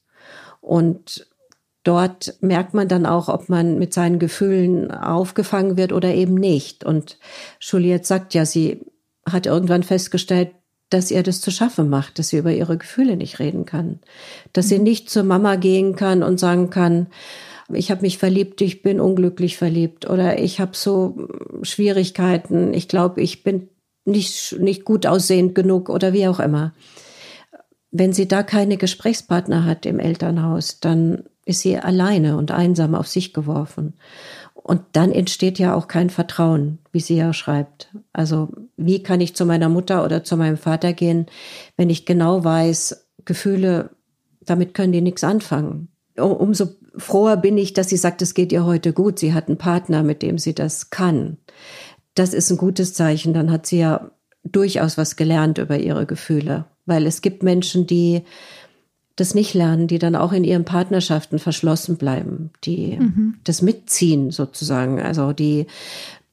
Und 0.62 1.28
dort 1.84 2.38
merkt 2.40 2.74
man 2.74 2.88
dann 2.88 3.06
auch, 3.06 3.28
ob 3.28 3.50
man 3.50 3.78
mit 3.78 3.94
seinen 3.94 4.18
Gefühlen 4.18 4.92
aufgefangen 4.92 5.76
wird 5.76 5.92
oder 5.92 6.14
eben 6.14 6.36
nicht. 6.36 6.86
Und 6.86 7.18
Juliette 7.60 8.08
sagt 8.08 8.34
ja, 8.34 8.46
sie 8.46 8.80
hat 9.30 9.46
irgendwann 9.46 9.84
festgestellt, 9.84 10.52
dass 10.90 11.12
ihr 11.12 11.24
das 11.24 11.42
zu 11.42 11.52
schaffen 11.52 11.90
macht, 11.90 12.20
dass 12.20 12.30
sie 12.30 12.38
über 12.38 12.52
ihre 12.52 12.78
Gefühle 12.78 13.18
nicht 13.18 13.40
reden 13.40 13.66
kann, 13.66 14.00
dass 14.54 14.70
sie 14.70 14.78
mhm. 14.78 14.84
nicht 14.84 15.10
zur 15.10 15.24
Mama 15.24 15.56
gehen 15.56 15.96
kann 15.96 16.24
und 16.24 16.40
sagen 16.40 16.70
kann, 16.70 17.08
ich 17.74 17.90
habe 17.90 18.02
mich 18.02 18.18
verliebt, 18.18 18.62
ich 18.62 18.82
bin 18.82 19.00
unglücklich 19.00 19.58
verliebt 19.58 20.08
oder 20.10 20.38
ich 20.40 20.60
habe 20.60 20.76
so 20.76 21.28
Schwierigkeiten, 21.64 22.74
ich 22.74 22.88
glaube, 22.88 23.22
ich 23.22 23.44
bin 23.44 23.70
nicht, 24.06 24.58
nicht 24.60 24.84
gut 24.84 25.06
aussehend 25.06 25.56
genug 25.56 25.90
oder 25.90 26.14
wie 26.14 26.28
auch 26.28 26.40
immer. 26.40 26.74
Wenn 27.90 28.12
sie 28.12 28.28
da 28.28 28.44
keine 28.44 28.78
Gesprächspartner 28.78 29.66
hat 29.66 29.86
im 29.86 30.00
Elternhaus, 30.00 30.80
dann 30.80 31.24
ist 31.46 31.62
sie 31.62 31.78
alleine 31.78 32.38
und 32.38 32.52
einsam 32.52 32.96
auf 32.96 33.08
sich 33.08 33.34
geworfen. 33.34 33.94
Und 34.64 34.82
dann 34.94 35.12
entsteht 35.12 35.60
ja 35.60 35.76
auch 35.76 35.90
kein 35.90 36.10
Vertrauen, 36.10 36.80
wie 36.94 37.02
sie 37.02 37.18
ja 37.18 37.34
schreibt. 37.34 37.94
Also 38.14 38.50
wie 38.78 39.04
kann 39.04 39.20
ich 39.20 39.36
zu 39.36 39.46
meiner 39.46 39.68
Mutter 39.68 40.06
oder 40.06 40.24
zu 40.24 40.38
meinem 40.38 40.58
Vater 40.58 40.94
gehen, 40.94 41.26
wenn 41.76 41.90
ich 41.90 42.06
genau 42.06 42.46
weiß, 42.46 43.10
Gefühle, 43.26 43.90
damit 44.42 44.74
können 44.74 44.94
die 44.94 45.02
nichts 45.02 45.24
anfangen. 45.24 45.90
Umso 46.16 46.70
froher 46.98 47.38
bin 47.38 47.58
ich, 47.58 47.74
dass 47.74 47.90
sie 47.90 47.98
sagt, 47.98 48.22
es 48.22 48.34
geht 48.34 48.52
ihr 48.54 48.66
heute 48.66 48.94
gut. 48.94 49.20
Sie 49.20 49.34
hat 49.34 49.48
einen 49.48 49.58
Partner, 49.58 50.02
mit 50.02 50.22
dem 50.22 50.38
sie 50.38 50.56
das 50.56 50.90
kann. 50.90 51.38
Das 52.16 52.34
ist 52.34 52.50
ein 52.50 52.58
gutes 52.58 52.94
Zeichen. 52.94 53.34
Dann 53.34 53.52
hat 53.52 53.66
sie 53.66 53.80
ja 53.80 54.12
durchaus 54.44 54.98
was 54.98 55.18
gelernt 55.18 55.58
über 55.58 55.78
ihre 55.78 56.06
Gefühle. 56.06 56.66
Weil 56.86 57.06
es 57.06 57.22
gibt 57.22 57.44
Menschen, 57.44 57.88
die 57.88 58.24
das 59.16 59.36
nicht 59.36 59.54
lernen, 59.54 59.88
die 59.88 60.00
dann 60.00 60.16
auch 60.16 60.32
in 60.32 60.44
ihren 60.44 60.66
Partnerschaften 60.66 61.40
verschlossen 61.40 61.98
bleiben, 61.98 62.52
die 62.64 62.98
mhm. 62.98 63.36
das 63.44 63.62
mitziehen 63.62 64.32
sozusagen, 64.32 65.00
also 65.00 65.34
die, 65.34 65.68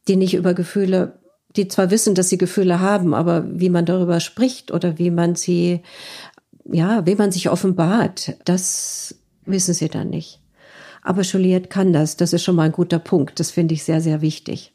die 0.09 0.17
nicht 0.17 0.35
über 0.35 0.55
Gefühle, 0.55 1.19
die 1.57 1.69
zwar 1.69 1.91
wissen, 1.91 2.15
dass 2.15 2.29
sie 2.29 2.39
Gefühle 2.39 2.81
haben, 2.81 3.13
aber 3.13 3.45
wie 3.53 3.69
man 3.69 3.85
darüber 3.85 4.21
spricht 4.21 4.71
oder 4.73 4.99
wie 4.99 5.11
man 5.11 5.35
sie, 5.35 5.81
ja, 6.65 7.05
wie 7.07 7.17
man 7.17 7.33
sich 7.33 7.51
offenbart, 7.51 8.37
das 8.45 9.17
wissen 9.45 9.75
sie 9.75 9.89
dann 9.89 10.09
nicht. 10.11 10.41
Aber 11.03 11.23
Juliette 11.23 11.69
kann 11.69 11.93
das, 11.93 12.17
das 12.17 12.33
ist 12.33 12.45
schon 12.45 12.57
mal 12.57 12.65
ein 12.65 12.73
guter 12.73 12.99
Punkt, 12.99 13.41
das 13.41 13.51
finde 13.51 13.75
ich 13.75 13.85
sehr, 13.85 14.01
sehr 14.01 14.21
wichtig. 14.21 14.73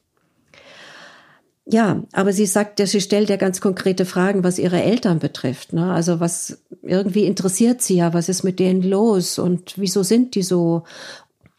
Ja, 1.67 2.03
aber 2.11 2.31
sie 2.31 2.45
sagt, 2.45 2.79
ja, 2.79 2.85
sie 2.85 3.01
stellt 3.01 3.29
ja 3.29 3.37
ganz 3.37 3.59
konkrete 3.59 4.05
Fragen, 4.05 4.43
was 4.43 4.59
ihre 4.59 4.83
Eltern 4.83 5.17
betrifft. 5.17 5.73
Ne? 5.73 5.91
Also 5.91 6.19
was 6.19 6.59
irgendwie 6.83 7.25
interessiert 7.25 7.81
sie 7.81 7.95
ja, 7.95 8.13
was 8.13 8.29
ist 8.29 8.43
mit 8.43 8.59
denen 8.59 8.83
los 8.83 9.39
und 9.39 9.73
wieso 9.77 10.03
sind 10.03 10.35
die 10.35 10.43
so? 10.43 10.83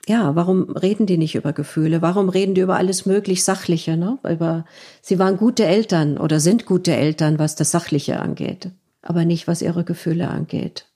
Ja, 0.08 0.36
warum 0.36 0.70
reden 0.70 1.06
die 1.06 1.18
nicht 1.18 1.34
über 1.34 1.52
Gefühle? 1.52 2.00
Warum 2.02 2.28
reden 2.28 2.54
die 2.54 2.60
über 2.60 2.76
alles 2.76 3.06
möglich 3.06 3.42
Sachliche? 3.42 3.96
Ne? 3.96 4.18
Über 4.22 4.64
sie 5.02 5.18
waren 5.18 5.36
gute 5.36 5.64
Eltern 5.64 6.18
oder 6.18 6.38
sind 6.38 6.66
gute 6.66 6.94
Eltern, 6.94 7.40
was 7.40 7.56
das 7.56 7.72
Sachliche 7.72 8.20
angeht, 8.20 8.70
aber 9.02 9.24
nicht 9.24 9.48
was 9.48 9.60
ihre 9.60 9.82
Gefühle 9.82 10.28
angeht. 10.28 10.86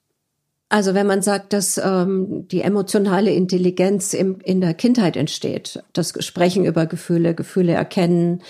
Also 0.73 0.95
wenn 0.95 1.09
man 1.09 1.21
sagt, 1.21 1.53
dass 1.53 1.79
ähm, 1.79 2.47
die 2.49 2.63
emotionale 2.63 3.33
Intelligenz 3.33 4.15
im, 4.15 4.39
in 4.45 4.61
der 4.61 4.73
Kindheit 4.73 5.17
entsteht, 5.17 5.83
das 5.93 6.15
Sprechen 6.25 6.65
über 6.65 6.87
Gefühle, 6.87 7.35
Gefühle 7.35 7.73
erkennen, 7.73 8.41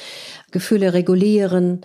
Gefühle 0.51 0.93
regulieren 0.93 1.81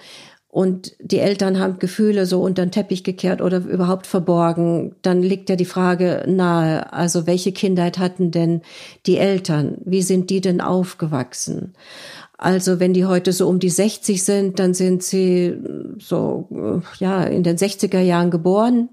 und 0.50 0.94
die 1.00 1.20
Eltern 1.20 1.58
haben 1.58 1.80
Gefühle 1.80 2.26
so 2.26 2.42
unter 2.42 2.66
den 2.66 2.72
Teppich 2.72 3.06
gekehrt 3.06 3.42
oder 3.42 3.60
überhaupt 3.60 4.08
verborgen, 4.08 4.98
dann 5.02 5.22
liegt 5.22 5.50
ja 5.50 5.56
die 5.56 5.64
Frage 5.64 6.26
nahe, 6.28 6.92
also 6.92 7.26
welche 7.28 7.54
Kindheit 7.54 7.98
hatten 7.98 8.32
denn 8.32 8.62
die 9.06 9.18
Eltern? 9.18 9.78
Wie 9.86 10.02
sind 10.02 10.30
die 10.30 10.42
denn 10.42 10.60
aufgewachsen? 10.60 11.76
Also 12.38 12.82
wenn 12.82 12.92
die 12.92 13.06
heute 13.06 13.32
so 13.32 13.48
um 13.48 13.60
die 13.60 13.70
60 13.70 14.22
sind, 14.22 14.60
dann 14.60 14.74
sind 14.74 15.02
sie 15.02 15.56
so 15.98 16.82
ja 17.00 17.24
in 17.24 17.44
den 17.44 17.56
60er 17.56 18.02
Jahren 18.02 18.32
geboren 18.32 18.90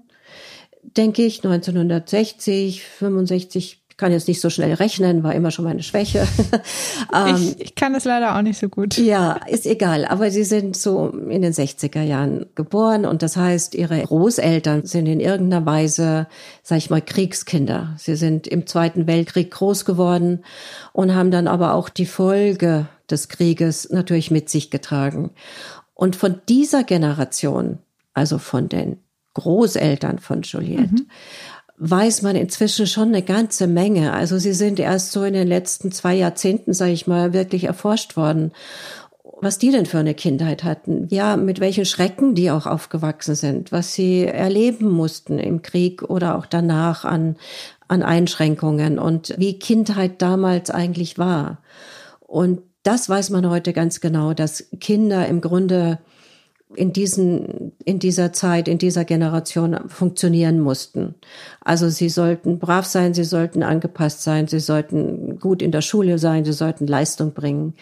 denke 0.83 1.23
ich, 1.23 1.43
1960, 1.43 2.83
65, 2.83 3.83
ich 3.93 3.97
kann 3.97 4.11
jetzt 4.11 4.27
nicht 4.27 4.41
so 4.41 4.49
schnell 4.49 4.73
rechnen, 4.73 5.21
war 5.21 5.35
immer 5.35 5.51
schon 5.51 5.65
meine 5.65 5.83
Schwäche. 5.83 6.27
ähm, 7.13 7.35
ich, 7.35 7.61
ich 7.61 7.75
kann 7.75 7.93
es 7.93 8.05
leider 8.05 8.35
auch 8.35 8.41
nicht 8.41 8.59
so 8.59 8.67
gut. 8.67 8.97
Ja, 8.97 9.33
ist 9.47 9.67
egal. 9.67 10.05
Aber 10.05 10.31
sie 10.31 10.43
sind 10.43 10.75
so 10.75 11.09
in 11.09 11.43
den 11.43 11.53
60er 11.53 12.01
Jahren 12.01 12.47
geboren 12.55 13.05
und 13.05 13.21
das 13.21 13.37
heißt, 13.37 13.75
ihre 13.75 14.01
Großeltern 14.01 14.87
sind 14.87 15.05
in 15.05 15.19
irgendeiner 15.19 15.65
Weise, 15.67 16.27
sag 16.63 16.79
ich 16.79 16.89
mal, 16.89 17.03
Kriegskinder. 17.03 17.95
Sie 17.99 18.15
sind 18.15 18.47
im 18.47 18.65
Zweiten 18.65 19.05
Weltkrieg 19.05 19.51
groß 19.51 19.85
geworden 19.85 20.43
und 20.91 21.13
haben 21.13 21.29
dann 21.29 21.47
aber 21.47 21.75
auch 21.75 21.89
die 21.89 22.07
Folge 22.07 22.87
des 23.11 23.29
Krieges 23.29 23.91
natürlich 23.91 24.31
mit 24.31 24.49
sich 24.49 24.71
getragen. 24.71 25.29
Und 25.93 26.15
von 26.15 26.41
dieser 26.49 26.83
Generation, 26.83 27.77
also 28.15 28.39
von 28.39 28.69
den 28.69 28.97
Großeltern 29.33 30.19
von 30.19 30.41
Juliette, 30.43 30.93
mhm. 30.93 31.07
weiß 31.77 32.21
man 32.21 32.35
inzwischen 32.35 32.87
schon 32.87 33.09
eine 33.09 33.23
ganze 33.23 33.67
Menge. 33.67 34.13
Also 34.13 34.37
sie 34.37 34.53
sind 34.53 34.79
erst 34.79 35.11
so 35.11 35.23
in 35.23 35.33
den 35.33 35.47
letzten 35.47 35.91
zwei 35.91 36.15
Jahrzehnten, 36.15 36.73
sage 36.73 36.91
ich 36.91 37.07
mal, 37.07 37.33
wirklich 37.33 37.65
erforscht 37.65 38.15
worden 38.17 38.51
was 39.43 39.57
die 39.57 39.71
denn 39.71 39.85
für 39.85 39.99
eine 39.99 40.13
Kindheit 40.13 40.63
hatten, 40.63 41.07
ja, 41.09 41.37
mit 41.37 41.59
welchen 41.59 41.85
Schrecken 41.85 42.33
die 42.33 42.49
auch 42.49 42.65
aufgewachsen 42.65 43.35
sind, 43.35 43.71
was 43.71 43.93
sie 43.93 44.25
erleben 44.25 44.89
mussten 44.89 45.37
im 45.37 45.61
Krieg 45.61 46.01
oder 46.03 46.37
auch 46.37 46.45
danach 46.45 47.03
an, 47.05 47.35
an 47.87 48.03
Einschränkungen 48.03 48.99
und 48.99 49.35
wie 49.37 49.59
Kindheit 49.59 50.21
damals 50.21 50.69
eigentlich 50.71 51.17
war. 51.17 51.59
Und 52.21 52.61
das 52.83 53.09
weiß 53.09 53.29
man 53.29 53.49
heute 53.49 53.73
ganz 53.73 54.01
genau, 54.01 54.33
dass 54.33 54.69
Kinder 54.79 55.27
im 55.27 55.41
Grunde 55.41 55.99
in 56.75 56.93
diesen, 56.93 57.71
in 57.85 57.99
dieser 57.99 58.33
Zeit, 58.33 58.67
in 58.67 58.77
dieser 58.77 59.05
Generation 59.05 59.77
funktionieren 59.87 60.59
mussten. 60.59 61.15
Also 61.61 61.89
sie 61.89 62.09
sollten 62.09 62.59
brav 62.59 62.85
sein, 62.85 63.13
sie 63.13 63.23
sollten 63.23 63.63
angepasst 63.63 64.23
sein, 64.23 64.47
sie 64.47 64.59
sollten 64.59 65.39
gut 65.39 65.61
in 65.61 65.71
der 65.71 65.81
Schule 65.81 66.17
sein, 66.19 66.45
sie 66.45 66.53
sollten 66.53 66.87
Leistung 66.87 67.33
bringen. 67.33 67.73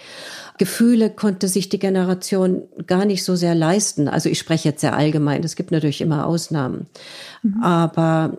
Gefühle 0.57 1.09
konnte 1.09 1.47
sich 1.47 1.69
die 1.69 1.79
Generation 1.79 2.63
gar 2.87 3.05
nicht 3.05 3.23
so 3.23 3.35
sehr 3.35 3.55
leisten. 3.55 4.07
Also 4.07 4.29
ich 4.29 4.39
spreche 4.39 4.69
jetzt 4.69 4.81
sehr 4.81 4.95
allgemein, 4.95 5.43
es 5.43 5.55
gibt 5.55 5.71
natürlich 5.71 6.01
immer 6.01 6.25
Ausnahmen. 6.25 6.87
Mhm. 7.43 7.63
Aber 7.63 8.37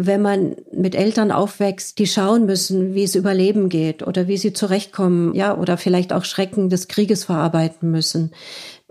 wenn 0.00 0.22
man 0.22 0.54
mit 0.72 0.94
Eltern 0.94 1.32
aufwächst, 1.32 1.98
die 1.98 2.06
schauen 2.06 2.46
müssen, 2.46 2.94
wie 2.94 3.02
es 3.02 3.16
überleben 3.16 3.68
geht 3.68 4.06
oder 4.06 4.28
wie 4.28 4.36
sie 4.36 4.52
zurechtkommen, 4.52 5.34
ja, 5.34 5.56
oder 5.56 5.76
vielleicht 5.76 6.12
auch 6.12 6.24
Schrecken 6.24 6.70
des 6.70 6.86
Krieges 6.86 7.24
verarbeiten 7.24 7.90
müssen, 7.90 8.30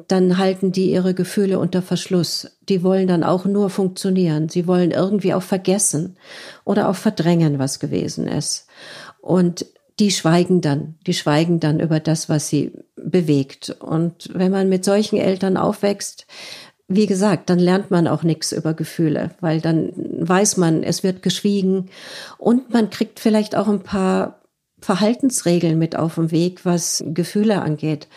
dann 0.07 0.37
halten 0.37 0.71
die 0.71 0.91
ihre 0.91 1.13
Gefühle 1.13 1.57
unter 1.57 1.81
Verschluss. 1.81 2.57
Die 2.69 2.83
wollen 2.83 3.07
dann 3.07 3.23
auch 3.23 3.45
nur 3.45 3.69
funktionieren. 3.69 4.47
Sie 4.47 4.67
wollen 4.67 4.91
irgendwie 4.91 5.33
auch 5.33 5.41
vergessen 5.41 6.17
oder 6.65 6.89
auch 6.89 6.95
verdrängen, 6.95 7.57
was 7.57 7.79
gewesen 7.79 8.27
ist. 8.27 8.67
Und 9.21 9.65
die 9.99 10.11
schweigen 10.11 10.61
dann, 10.61 10.95
die 11.07 11.15
schweigen 11.15 11.59
dann 11.59 11.79
über 11.79 11.99
das, 11.99 12.29
was 12.29 12.47
sie 12.47 12.73
bewegt. 12.95 13.75
Und 13.79 14.29
wenn 14.33 14.51
man 14.51 14.69
mit 14.69 14.85
solchen 14.85 15.17
Eltern 15.17 15.57
aufwächst, 15.57 16.27
wie 16.87 17.07
gesagt, 17.07 17.49
dann 17.49 17.59
lernt 17.59 17.89
man 17.89 18.07
auch 18.07 18.21
nichts 18.21 18.51
über 18.51 18.73
Gefühle, 18.75 19.31
weil 19.41 19.59
dann 19.59 19.91
weiß 19.95 20.57
man, 20.57 20.83
es 20.83 21.03
wird 21.03 21.21
geschwiegen 21.21 21.89
und 22.37 22.71
man 22.71 22.91
kriegt 22.91 23.19
vielleicht 23.19 23.55
auch 23.55 23.67
ein 23.67 23.81
paar 23.81 24.41
Verhaltensregeln 24.79 25.77
mit 25.79 25.95
auf 25.95 26.15
den 26.15 26.31
Weg, 26.31 26.63
was 26.63 27.03
Gefühle 27.07 27.61
angeht 27.61 28.07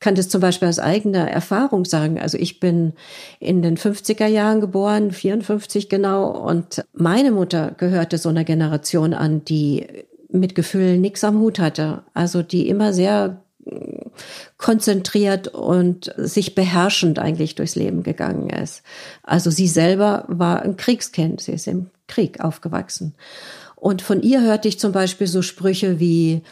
kann 0.00 0.14
das 0.14 0.28
zum 0.28 0.40
Beispiel 0.40 0.68
aus 0.68 0.78
eigener 0.78 1.30
Erfahrung 1.30 1.84
sagen. 1.84 2.18
Also 2.18 2.38
ich 2.38 2.58
bin 2.58 2.94
in 3.38 3.62
den 3.62 3.76
50er 3.76 4.26
Jahren 4.26 4.60
geboren, 4.60 5.12
54 5.12 5.88
genau, 5.88 6.30
und 6.30 6.84
meine 6.94 7.30
Mutter 7.30 7.72
gehörte 7.76 8.18
so 8.18 8.30
einer 8.30 8.44
Generation 8.44 9.12
an, 9.12 9.44
die 9.44 9.86
mit 10.30 10.54
Gefühlen 10.54 11.00
nichts 11.00 11.22
am 11.22 11.38
Hut 11.40 11.58
hatte. 11.58 12.02
Also 12.14 12.42
die 12.42 12.68
immer 12.68 12.92
sehr 12.92 13.42
konzentriert 14.56 15.48
und 15.48 16.12
sich 16.16 16.54
beherrschend 16.54 17.18
eigentlich 17.18 17.54
durchs 17.54 17.76
Leben 17.76 18.02
gegangen 18.02 18.50
ist. 18.50 18.82
Also 19.22 19.50
sie 19.50 19.68
selber 19.68 20.24
war 20.28 20.62
ein 20.62 20.76
Kriegskind, 20.76 21.40
sie 21.40 21.52
ist 21.52 21.66
im 21.66 21.90
Krieg 22.06 22.40
aufgewachsen. 22.40 23.14
Und 23.76 24.02
von 24.02 24.22
ihr 24.22 24.42
hörte 24.42 24.68
ich 24.68 24.78
zum 24.78 24.92
Beispiel 24.92 25.26
so 25.26 25.42
Sprüche 25.42 26.00
wie, 26.00 26.42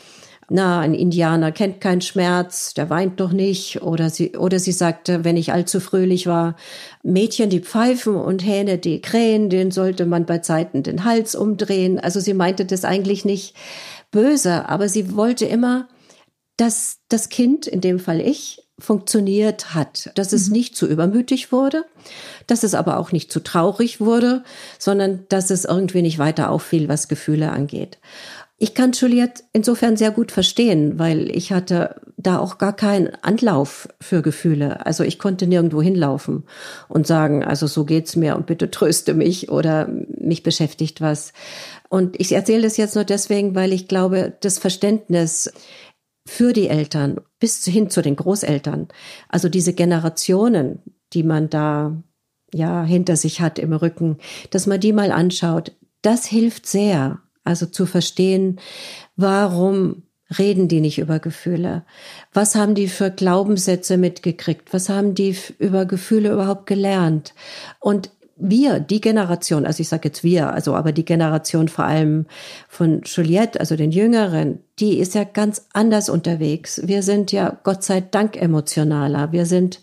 na, 0.51 0.81
ein 0.81 0.95
Indianer 0.95 1.53
kennt 1.53 1.81
keinen 1.81 2.01
Schmerz, 2.01 2.73
der 2.73 2.89
weint 2.89 3.21
doch 3.21 3.33
nicht. 3.33 3.83
Oder 3.83 4.09
sie, 4.09 4.37
oder 4.37 4.59
sie 4.59 4.73
sagte, 4.73 5.23
wenn 5.23 5.37
ich 5.37 5.53
allzu 5.53 5.79
fröhlich 5.79 6.27
war, 6.27 6.57
Mädchen, 7.03 7.51
die 7.51 7.61
pfeifen 7.61 8.17
und 8.17 8.45
Hähne, 8.45 8.79
die 8.79 9.03
krähen, 9.03 9.51
den 9.51 9.71
sollte 9.71 10.07
man 10.07 10.25
bei 10.25 10.39
Zeiten 10.39 10.83
den 10.83 11.05
Hals 11.05 11.35
umdrehen. 11.35 12.01
Also 12.01 12.21
sie 12.21 12.33
meinte 12.33 12.65
das 12.65 12.87
eigentlich 12.87 13.27
nicht 13.27 13.55
böse, 14.11 14.69
aber 14.69 14.89
sie 14.89 15.15
wollte 15.15 15.45
immer, 15.45 15.87
dass 16.57 17.01
das 17.09 17.29
Kind, 17.29 17.67
in 17.67 17.83
dem 17.83 18.01
Fall 18.01 18.21
ich, 18.21 18.63
funktioniert 18.79 19.75
hat, 19.75 20.11
dass 20.15 20.33
es 20.33 20.49
mhm. 20.49 20.53
nicht 20.55 20.77
zu 20.77 20.87
übermütig 20.87 21.53
wurde, 21.53 21.85
dass 22.47 22.63
es 22.63 22.75
aber 22.75 22.99
auch 22.99 23.13
nicht 23.13 23.31
zu 23.31 23.41
traurig 23.41 24.01
wurde, 24.01 24.45
sondern 24.79 25.27
dass 25.29 25.51
es 25.51 25.65
irgendwie 25.65 26.03
nicht 26.03 26.19
weiter 26.19 26.51
auffiel, 26.51 26.89
was 26.89 27.09
Gefühle 27.09 27.51
angeht. 27.51 27.99
Ich 28.61 28.75
kann 28.75 28.91
Juliette 28.91 29.45
insofern 29.53 29.97
sehr 29.97 30.11
gut 30.11 30.33
verstehen, 30.33 30.99
weil 30.99 31.31
ich 31.31 31.53
hatte 31.53 32.01
da 32.17 32.41
auch 32.41 32.59
gar 32.59 32.75
keinen 32.75 33.15
Anlauf 33.23 33.89
für 34.01 34.21
Gefühle. 34.21 34.85
Also 34.85 35.05
ich 35.05 35.21
konnte 35.21 35.47
nirgendwo 35.47 35.81
hinlaufen 35.81 36.43
und 36.89 37.07
sagen, 37.07 37.45
also 37.45 37.69
so 37.69 37.85
geht's 37.85 38.17
mir 38.17 38.35
und 38.35 38.47
bitte 38.47 38.73
tröste 38.73 39.15
mich 39.15 39.49
oder 39.49 39.87
mich 39.87 40.43
beschäftigt 40.43 41.01
was. 41.01 41.33
Und 41.89 42.19
ich 42.21 42.33
erzähle 42.33 42.63
das 42.63 42.77
jetzt 42.77 42.97
nur 42.97 43.05
deswegen, 43.05 43.55
weil 43.55 43.73
ich 43.73 43.87
glaube, 43.87 44.37
das 44.41 44.59
Verständnis 44.59 45.53
für 46.27 46.53
die 46.53 46.69
Eltern 46.69 47.21
bis 47.39 47.65
hin 47.65 47.91
zu 47.91 48.03
den 48.03 48.17
Großeltern, 48.17 48.89
also 49.29 49.49
diese 49.49 49.73
Generationen, 49.73 50.83
die 51.13 51.23
man 51.23 51.49
da 51.49 52.03
ja 52.53 52.83
hinter 52.83 53.15
sich 53.15 53.41
hat 53.41 53.61
im 53.61 53.73
Rücken, 53.73 54.19
dass 54.51 54.67
man 54.67 54.81
die 54.81 54.93
mal 54.93 55.13
anschaut, 55.13 55.73
das 56.03 56.27
hilft 56.27 56.67
sehr 56.67 57.21
also 57.49 57.67
zu 57.67 57.87
verstehen, 57.87 58.61
warum 59.17 60.03
reden 60.39 60.69
die 60.69 60.81
nicht 60.81 60.99
über 60.99 61.19
Gefühle? 61.19 61.85
Was 62.33 62.55
haben 62.55 62.75
die 62.75 62.89
für 62.89 63.11
Glaubenssätze 63.11 63.97
mitgekriegt? 63.97 64.73
Was 64.73 64.89
haben 64.89 65.15
die 65.15 65.35
über 65.59 65.87
Gefühle 65.87 66.31
überhaupt 66.31 66.67
gelernt? 66.67 67.35
Und 67.81 68.11
wir, 68.37 68.79
die 68.79 69.01
Generation, 69.01 69.67
also 69.67 69.81
ich 69.81 69.89
sage 69.89 70.09
jetzt 70.09 70.23
wir, 70.23 70.53
also 70.53 70.75
aber 70.77 70.93
die 70.93 71.05
Generation 71.05 71.69
vor 71.69 71.87
allem 71.87 72.27
von 72.69 73.03
Juliette, 73.05 73.59
also 73.59 73.75
den 73.75 73.91
Jüngeren, 73.91 74.61
die 74.79 74.99
ist 74.99 75.15
ja 75.15 75.25
ganz 75.25 75.67
anders 75.73 76.09
unterwegs. 76.09 76.81
Wir 76.85 77.03
sind 77.03 77.33
ja 77.33 77.59
Gott 77.65 77.83
sei 77.83 78.01
Dank 78.01 78.41
emotionaler. 78.41 79.33
Wir 79.33 79.45
sind 79.45 79.81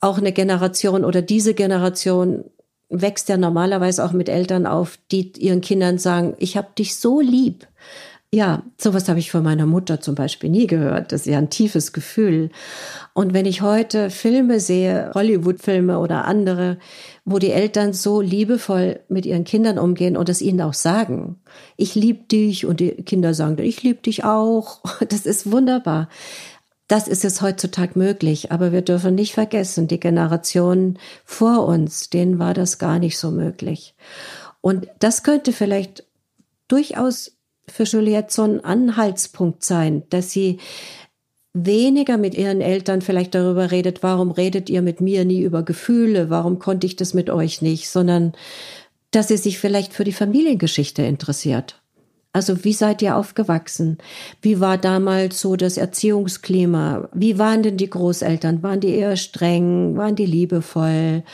auch 0.00 0.18
eine 0.18 0.32
Generation 0.32 1.04
oder 1.04 1.22
diese 1.22 1.54
Generation 1.54 2.44
wächst 2.92 3.28
ja 3.28 3.36
normalerweise 3.36 4.04
auch 4.04 4.12
mit 4.12 4.28
Eltern 4.28 4.66
auf, 4.66 4.98
die 5.10 5.32
ihren 5.38 5.62
Kindern 5.62 5.98
sagen, 5.98 6.34
ich 6.38 6.56
habe 6.56 6.68
dich 6.78 6.96
so 6.96 7.20
lieb. 7.20 7.66
Ja, 8.34 8.62
sowas 8.78 9.10
habe 9.10 9.18
ich 9.18 9.30
von 9.30 9.42
meiner 9.42 9.66
Mutter 9.66 10.00
zum 10.00 10.14
Beispiel 10.14 10.48
nie 10.48 10.66
gehört. 10.66 11.12
Das 11.12 11.22
ist 11.22 11.32
ja 11.32 11.36
ein 11.36 11.50
tiefes 11.50 11.92
Gefühl. 11.92 12.48
Und 13.12 13.34
wenn 13.34 13.44
ich 13.44 13.60
heute 13.60 14.08
Filme 14.08 14.58
sehe, 14.58 15.10
Hollywood-Filme 15.14 15.98
oder 15.98 16.24
andere, 16.24 16.78
wo 17.26 17.38
die 17.38 17.50
Eltern 17.50 17.92
so 17.92 18.22
liebevoll 18.22 19.00
mit 19.08 19.26
ihren 19.26 19.44
Kindern 19.44 19.78
umgehen 19.78 20.16
und 20.16 20.30
es 20.30 20.40
ihnen 20.40 20.62
auch 20.62 20.72
sagen, 20.72 21.42
ich 21.76 21.94
liebe 21.94 22.24
dich 22.24 22.64
und 22.64 22.80
die 22.80 22.92
Kinder 22.92 23.34
sagen, 23.34 23.58
ich 23.58 23.82
liebe 23.82 24.00
dich 24.00 24.24
auch. 24.24 24.80
Das 25.08 25.26
ist 25.26 25.50
wunderbar. 25.50 26.08
Das 26.92 27.08
ist 27.08 27.24
es 27.24 27.40
heutzutage 27.40 27.98
möglich, 27.98 28.52
aber 28.52 28.70
wir 28.70 28.82
dürfen 28.82 29.14
nicht 29.14 29.32
vergessen, 29.32 29.88
die 29.88 29.98
Generationen 29.98 30.98
vor 31.24 31.66
uns, 31.66 32.10
denen 32.10 32.38
war 32.38 32.52
das 32.52 32.78
gar 32.78 32.98
nicht 32.98 33.16
so 33.16 33.30
möglich. 33.30 33.94
Und 34.60 34.88
das 34.98 35.22
könnte 35.22 35.54
vielleicht 35.54 36.04
durchaus 36.68 37.38
für 37.66 37.84
Juliette 37.84 38.34
so 38.34 38.42
ein 38.42 38.62
Anhaltspunkt 38.62 39.64
sein, 39.64 40.02
dass 40.10 40.32
sie 40.32 40.58
weniger 41.54 42.18
mit 42.18 42.34
ihren 42.34 42.60
Eltern 42.60 43.00
vielleicht 43.00 43.34
darüber 43.34 43.70
redet, 43.70 44.02
warum 44.02 44.30
redet 44.30 44.68
ihr 44.68 44.82
mit 44.82 45.00
mir 45.00 45.24
nie 45.24 45.40
über 45.40 45.62
Gefühle, 45.62 46.28
warum 46.28 46.58
konnte 46.58 46.86
ich 46.86 46.96
das 46.96 47.14
mit 47.14 47.30
euch 47.30 47.62
nicht, 47.62 47.88
sondern 47.88 48.34
dass 49.12 49.28
sie 49.28 49.38
sich 49.38 49.58
vielleicht 49.58 49.94
für 49.94 50.04
die 50.04 50.12
Familiengeschichte 50.12 51.02
interessiert. 51.02 51.81
Also 52.34 52.64
wie 52.64 52.72
seid 52.72 53.02
ihr 53.02 53.16
aufgewachsen? 53.16 53.98
Wie 54.40 54.58
war 54.58 54.78
damals 54.78 55.38
so 55.38 55.54
das 55.54 55.76
Erziehungsklima? 55.76 57.10
Wie 57.12 57.38
waren 57.38 57.62
denn 57.62 57.76
die 57.76 57.90
Großeltern? 57.90 58.62
Waren 58.62 58.80
die 58.80 58.94
eher 58.94 59.16
streng? 59.16 59.98
Waren 59.98 60.16
die 60.16 60.24
liebevoll? 60.24 61.24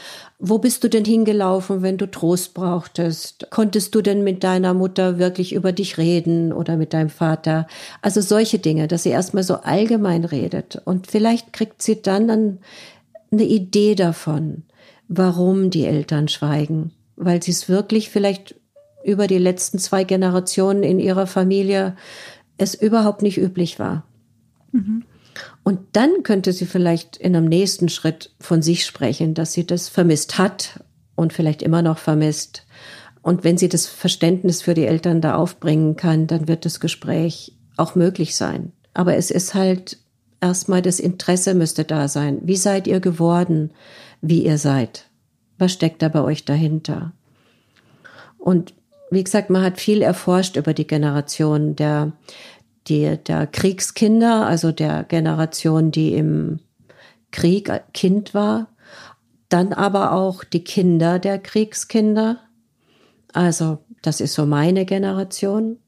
Wo 0.41 0.59
bist 0.59 0.83
du 0.83 0.89
denn 0.89 1.05
hingelaufen, 1.05 1.83
wenn 1.83 1.99
du 1.99 2.11
Trost 2.11 2.53
brauchtest? 2.53 3.47
Konntest 3.51 3.95
du 3.95 4.03
denn 4.03 4.25
mit 4.25 4.43
deiner 4.43 4.75
Mutter 4.75 5.19
wirklich 5.19 5.53
über 5.53 5.71
dich 5.71 5.99
reden 5.99 6.53
oder 6.53 6.77
mit 6.77 6.93
deinem 6.93 7.11
Vater? 7.11 7.69
Also 8.03 8.21
solche 8.21 8.59
Dinge, 8.59 8.89
dass 8.89 9.05
sie 9.05 9.11
erstmal 9.11 9.45
so 9.45 9.55
allgemein 9.55 10.25
redet. 10.25 10.83
Und 10.85 11.07
vielleicht 11.07 11.53
kriegt 11.53 11.81
sie 11.81 12.03
dann 12.03 12.59
eine 13.31 13.45
Idee 13.45 13.95
davon, 13.95 14.65
warum 15.07 15.71
die 15.71 15.87
Eltern 15.87 16.27
schweigen. 16.27 16.91
Weil 17.15 17.41
sie 17.41 17.53
es 17.53 17.69
wirklich 17.69 18.11
vielleicht 18.11 18.58
über 19.05 19.27
die 19.27 19.39
letzten 19.39 19.79
zwei 19.79 20.05
Generationen 20.05 20.83
in 20.83 20.99
ihrer 20.99 21.27
Familie 21.27 21.97
es 22.57 22.75
überhaupt 22.75 23.23
nicht 23.23 23.39
üblich 23.39 23.79
war. 23.79 24.05
Mhm. 24.73 25.05
Und 25.63 25.81
dann 25.93 26.23
könnte 26.23 26.53
sie 26.53 26.67
vielleicht 26.67 27.17
in 27.17 27.37
einem 27.37 27.47
nächsten 27.47 27.89
Schritt 27.89 28.35
von 28.41 28.63
sich 28.63 28.85
sprechen, 28.85 29.35
dass 29.35 29.53
sie 29.53 29.67
das 29.67 29.89
vermisst 29.89 30.39
hat 30.39 30.83
und 31.15 31.33
vielleicht 31.33 31.63
immer 31.63 31.83
noch 31.83 31.99
vermisst. 31.99 32.67
Und 33.23 33.45
wenn 33.45 33.59
sie 33.59 33.69
das 33.69 33.87
Verständnis 33.87 34.63
für 34.63 34.75
die 34.75 34.87
Eltern 34.87 35.21
da 35.21 35.37
aufbringen 35.37 35.97
kann, 35.97 36.27
dann 36.27 36.49
wird 36.49 36.65
das 36.65 36.81
Gespräch 36.81 37.57
auch 37.77 37.95
möglich 37.95 38.35
sein. 38.37 38.73
Aber 38.95 39.17
es 39.17 39.31
ist 39.31 39.55
halt 39.55 39.99
erstmal 40.41 40.83
das 40.83 41.01
Interesse 41.01 41.55
müsste 41.55 41.85
da 41.85 42.09
sein. 42.09 42.41
Wie 42.43 42.57
seid 42.57 42.87
ihr 42.87 43.01
geworden, 43.01 43.71
wie 44.21 44.45
ihr 44.45 44.59
seid? 44.59 45.07
Was 45.59 45.73
steckt 45.73 46.03
da 46.03 46.09
bei 46.09 46.23
euch 46.23 46.45
dahinter? 46.45 47.13
Und 48.39 48.75
wie 49.11 49.25
gesagt, 49.25 49.51
man 49.51 49.63
hat 49.63 49.79
viel 49.79 50.03
erforscht 50.03 50.57
über 50.57 50.75
die 50.75 50.87
Generation 50.87 51.77
der, 51.77 52.13
die, 52.87 53.17
der 53.17 53.47
Kriegskinder, 53.47 54.47
also 54.47 54.73
der 54.73 55.05
Generation, 55.05 55.91
die 55.91 56.15
im 56.15 56.61
Krieg 57.31 57.71
Kind 57.93 58.35
war. 58.35 58.69
Dann 59.49 59.73
aber 59.73 60.13
auch 60.13 60.45
die 60.45 60.65
Kinder 60.65 61.19
der 61.19 61.39
Kriegskinder. 61.39 62.39
Also 63.33 63.79
das 64.03 64.21
ist 64.21 64.35
so 64.35 64.47
meine 64.47 64.85
Generation. 64.85 65.79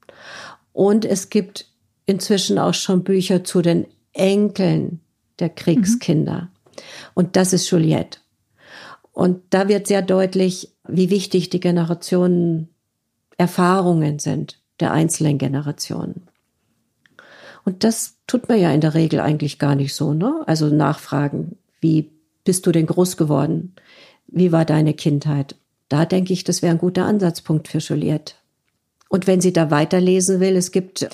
Und 0.72 1.04
es 1.04 1.28
gibt 1.30 1.66
inzwischen 2.06 2.58
auch 2.58 2.74
schon 2.74 3.04
Bücher 3.04 3.44
zu 3.44 3.62
den 3.62 3.86
Enkeln 4.12 5.00
der 5.38 5.50
Kriegskinder. 5.50 6.42
Mhm. 6.42 6.48
Und 7.14 7.36
das 7.36 7.52
ist 7.52 7.70
Juliette. 7.70 8.18
Und 9.12 9.42
da 9.50 9.68
wird 9.68 9.86
sehr 9.86 10.02
deutlich, 10.02 10.72
wie 10.88 11.10
wichtig 11.10 11.50
die 11.50 11.60
Generationen 11.60 12.69
Erfahrungen 13.40 14.18
sind 14.18 14.60
der 14.80 14.92
einzelnen 14.92 15.38
Generationen. 15.38 16.28
Und 17.64 17.84
das 17.84 18.18
tut 18.26 18.50
man 18.50 18.60
ja 18.60 18.70
in 18.70 18.82
der 18.82 18.92
Regel 18.92 19.18
eigentlich 19.18 19.58
gar 19.58 19.74
nicht 19.74 19.94
so, 19.94 20.12
ne? 20.12 20.42
Also 20.46 20.66
nachfragen, 20.66 21.56
wie 21.80 22.10
bist 22.44 22.66
du 22.66 22.72
denn 22.72 22.84
groß 22.84 23.16
geworden? 23.16 23.74
Wie 24.26 24.52
war 24.52 24.66
deine 24.66 24.92
Kindheit? 24.92 25.56
Da 25.88 26.04
denke 26.04 26.34
ich, 26.34 26.44
das 26.44 26.60
wäre 26.60 26.74
ein 26.74 26.78
guter 26.78 27.06
Ansatzpunkt 27.06 27.68
für 27.68 27.78
Juliette. 27.78 28.34
Und 29.08 29.26
wenn 29.26 29.40
sie 29.40 29.54
da 29.54 29.70
weiterlesen 29.70 30.38
will, 30.40 30.54
es 30.54 30.70
gibt 30.70 31.08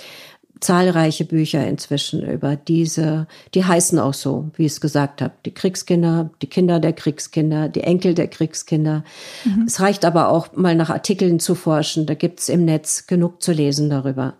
zahlreiche 0.60 1.24
Bücher 1.24 1.66
inzwischen 1.66 2.22
über 2.22 2.56
diese, 2.56 3.26
die 3.54 3.64
heißen 3.64 3.98
auch 3.98 4.14
so, 4.14 4.50
wie 4.56 4.64
ich 4.64 4.72
es 4.72 4.80
gesagt 4.80 5.20
habe, 5.20 5.34
die 5.44 5.52
Kriegskinder, 5.52 6.30
die 6.40 6.46
Kinder 6.46 6.80
der 6.80 6.92
Kriegskinder, 6.92 7.68
die 7.68 7.82
Enkel 7.82 8.14
der 8.14 8.28
Kriegskinder. 8.28 9.04
Mhm. 9.44 9.64
Es 9.66 9.80
reicht 9.80 10.04
aber 10.04 10.28
auch 10.28 10.56
mal 10.56 10.74
nach 10.74 10.90
Artikeln 10.90 11.40
zu 11.40 11.54
forschen, 11.54 12.06
da 12.06 12.14
gibt's 12.14 12.48
im 12.48 12.64
Netz 12.64 13.06
genug 13.06 13.42
zu 13.42 13.52
lesen 13.52 13.90
darüber. 13.90 14.34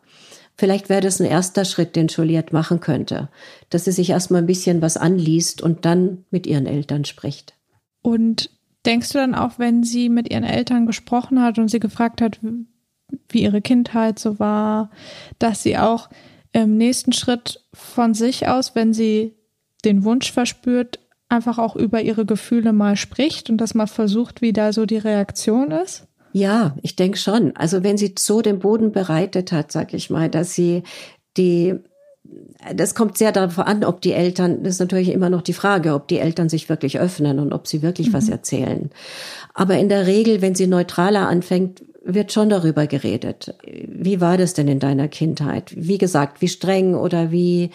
Vielleicht 0.59 0.88
wäre 0.88 1.02
das 1.02 1.20
ein 1.20 1.26
erster 1.26 1.66
Schritt, 1.66 1.96
den 1.96 2.09
Juliette 2.09 2.55
machen 2.55 2.81
könnte, 2.81 3.29
dass 3.68 3.85
sie 3.85 3.92
sich 3.92 4.11
erstmal 4.11 4.40
ein 4.40 4.46
bisschen 4.46 4.81
was 4.81 4.96
anliest 4.96 5.61
und 5.61 5.85
dann 5.85 6.24
mit 6.31 6.46
ihren 6.46 6.66
Eltern 6.66 7.05
spricht. 7.05 7.55
Und 8.00 8.50
denkst 8.87 9.12
du 9.12 9.18
dann 9.18 9.35
auch, 9.35 9.59
wenn 9.59 9.83
sie 9.83 10.09
mit 10.09 10.31
ihren 10.31 10.44
Eltern 10.44 10.87
gesprochen 10.87 11.42
hat 11.42 11.59
und 11.59 11.68
sie 11.68 11.81
gefragt 11.81 12.22
hat, 12.22 12.40
wie 13.29 13.42
ihre 13.42 13.61
Kindheit 13.61 14.19
so 14.19 14.38
war, 14.38 14.90
dass 15.38 15.62
sie 15.62 15.79
auch 15.79 16.09
im 16.53 16.77
nächsten 16.77 17.12
Schritt 17.12 17.62
von 17.75 18.14
sich 18.14 18.49
aus, 18.49 18.75
wenn 18.75 18.92
sie 18.92 19.35
den 19.85 20.05
Wunsch 20.05 20.33
verspürt, 20.33 20.99
einfach 21.29 21.59
auch 21.59 21.77
über 21.77 22.01
ihre 22.03 22.25
Gefühle 22.25 22.73
mal 22.73 22.97
spricht 22.97 23.51
und 23.51 23.59
das 23.59 23.75
mal 23.75 23.87
versucht, 23.87 24.42
wie 24.42 24.53
da 24.53 24.73
so 24.73 24.87
die 24.87 24.99
Reaktion 24.99 25.71
ist? 25.71 26.07
Ja, 26.33 26.77
ich 26.83 26.97
denke 26.97 27.19
schon. 27.19 27.57
Also 27.57 27.83
wenn 27.83 27.97
sie 27.97 28.14
so 28.19 28.42
den 28.42 28.59
Boden 28.59 28.92
bereitet 28.92 29.53
hat, 29.53 29.73
sag 29.73 29.95
ich 29.95 30.11
mal, 30.11 30.29
dass 30.29 30.55
sie 30.55 30.83
die 31.37 31.75
das 32.75 32.95
kommt 32.95 33.19
sehr 33.19 33.33
darauf 33.33 33.59
an, 33.59 33.85
ob 33.85 34.01
die 34.01 34.12
Eltern, 34.12 34.62
das 34.62 34.75
ist 34.75 34.81
natürlich 34.81 35.11
immer 35.11 35.31
noch 35.31 35.42
die 35.42 35.53
Frage, 35.53 35.95
ob 35.95 36.09
die 36.09 36.19
Eltern 36.19 36.49
sich 36.49 36.69
wirklich 36.69 36.99
öffnen 36.99 37.38
und 37.38 37.53
ob 37.53 37.69
sie 37.69 37.83
wirklich 37.83 38.09
mhm. 38.09 38.14
was 38.14 38.29
erzählen. 38.29 38.90
Aber 39.55 39.79
in 39.79 39.88
der 39.88 40.07
Regel, 40.07 40.42
wenn 40.42 40.55
sie 40.55 40.66
neutraler 40.66 41.29
anfängt, 41.29 41.83
wird 42.07 42.33
schon 42.33 42.49
darüber 42.49 42.87
geredet. 42.87 43.55
Wie 43.64 44.21
war 44.21 44.38
das 44.38 44.55
denn 44.55 44.69
in 44.69 44.79
deiner 44.79 45.09
Kindheit? 45.09 45.75
Wie 45.77 45.99
gesagt, 45.99 46.40
wie 46.40 46.49
streng 46.49 46.95
oder 46.95 47.33
wie, 47.33 47.71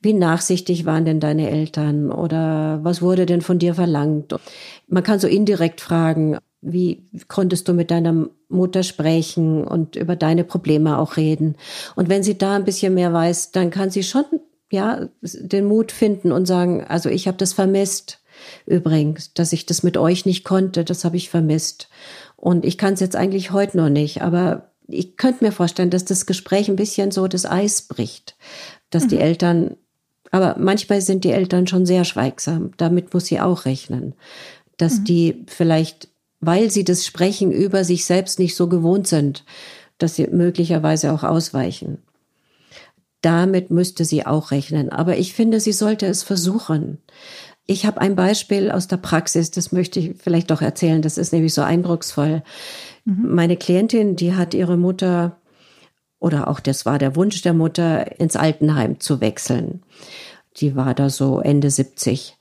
wie 0.00 0.14
nachsichtig 0.14 0.86
waren 0.86 1.04
denn 1.04 1.20
deine 1.20 1.50
Eltern 1.50 2.10
oder 2.10 2.80
was 2.82 3.02
wurde 3.02 3.26
denn 3.26 3.42
von 3.42 3.58
dir 3.58 3.74
verlangt? 3.74 4.34
Man 4.88 5.02
kann 5.02 5.20
so 5.20 5.28
indirekt 5.28 5.80
fragen, 5.82 6.38
wie 6.62 7.04
konntest 7.28 7.68
du 7.68 7.74
mit 7.74 7.90
deiner 7.90 8.28
Mutter 8.48 8.82
sprechen 8.82 9.64
und 9.64 9.96
über 9.96 10.16
deine 10.16 10.44
Probleme 10.44 10.98
auch 10.98 11.18
reden? 11.18 11.56
Und 11.94 12.08
wenn 12.08 12.22
sie 12.22 12.38
da 12.38 12.56
ein 12.56 12.64
bisschen 12.64 12.94
mehr 12.94 13.12
weiß, 13.12 13.52
dann 13.52 13.70
kann 13.70 13.90
sie 13.90 14.02
schon, 14.02 14.24
ja, 14.72 15.08
den 15.20 15.66
Mut 15.66 15.92
finden 15.92 16.32
und 16.32 16.46
sagen, 16.46 16.82
also 16.84 17.10
ich 17.10 17.28
habe 17.28 17.36
das 17.36 17.52
vermisst. 17.52 18.20
Übrigens, 18.66 19.32
dass 19.34 19.52
ich 19.52 19.66
das 19.66 19.82
mit 19.82 19.96
euch 19.96 20.26
nicht 20.26 20.44
konnte, 20.44 20.84
das 20.84 21.04
habe 21.04 21.16
ich 21.16 21.28
vermisst. 21.28 21.88
Und 22.44 22.66
ich 22.66 22.76
kann 22.76 22.92
es 22.92 23.00
jetzt 23.00 23.16
eigentlich 23.16 23.52
heute 23.52 23.78
noch 23.78 23.88
nicht, 23.88 24.20
aber 24.20 24.70
ich 24.86 25.16
könnte 25.16 25.42
mir 25.42 25.50
vorstellen, 25.50 25.88
dass 25.88 26.04
das 26.04 26.26
Gespräch 26.26 26.68
ein 26.68 26.76
bisschen 26.76 27.10
so 27.10 27.26
das 27.26 27.46
Eis 27.46 27.80
bricht, 27.80 28.36
dass 28.90 29.04
mhm. 29.04 29.08
die 29.08 29.18
Eltern, 29.18 29.76
aber 30.30 30.56
manchmal 30.58 31.00
sind 31.00 31.24
die 31.24 31.30
Eltern 31.30 31.66
schon 31.66 31.86
sehr 31.86 32.04
schweigsam. 32.04 32.72
Damit 32.76 33.14
muss 33.14 33.24
sie 33.24 33.40
auch 33.40 33.64
rechnen, 33.64 34.14
dass 34.76 34.98
mhm. 34.98 35.04
die 35.04 35.44
vielleicht, 35.46 36.08
weil 36.40 36.70
sie 36.70 36.84
das 36.84 37.06
Sprechen 37.06 37.50
über 37.50 37.82
sich 37.82 38.04
selbst 38.04 38.38
nicht 38.38 38.56
so 38.56 38.68
gewohnt 38.68 39.06
sind, 39.06 39.46
dass 39.96 40.16
sie 40.16 40.26
möglicherweise 40.26 41.14
auch 41.14 41.22
ausweichen. 41.22 42.02
Damit 43.22 43.70
müsste 43.70 44.04
sie 44.04 44.26
auch 44.26 44.50
rechnen. 44.50 44.90
Aber 44.90 45.16
ich 45.16 45.32
finde, 45.32 45.60
sie 45.60 45.72
sollte 45.72 46.04
es 46.04 46.22
versuchen. 46.22 46.98
Ich 47.66 47.86
habe 47.86 48.00
ein 48.00 48.14
Beispiel 48.14 48.70
aus 48.70 48.88
der 48.88 48.98
Praxis, 48.98 49.50
das 49.50 49.72
möchte 49.72 49.98
ich 49.98 50.16
vielleicht 50.18 50.50
doch 50.50 50.60
erzählen, 50.60 51.00
das 51.00 51.16
ist 51.16 51.32
nämlich 51.32 51.54
so 51.54 51.62
eindrucksvoll. 51.62 52.42
Mhm. 53.04 53.34
Meine 53.34 53.56
Klientin, 53.56 54.16
die 54.16 54.34
hat 54.34 54.52
ihre 54.54 54.76
Mutter 54.76 55.38
oder 56.24 56.48
auch 56.48 56.60
das 56.60 56.86
war 56.86 56.98
der 56.98 57.16
Wunsch 57.16 57.42
der 57.42 57.52
Mutter, 57.52 58.18
ins 58.18 58.34
Altenheim 58.34 58.98
zu 58.98 59.20
wechseln. 59.20 59.82
Die 60.56 60.74
war 60.74 60.94
da 60.94 61.10
so 61.10 61.40
Ende 61.40 61.70
70. 61.70 62.38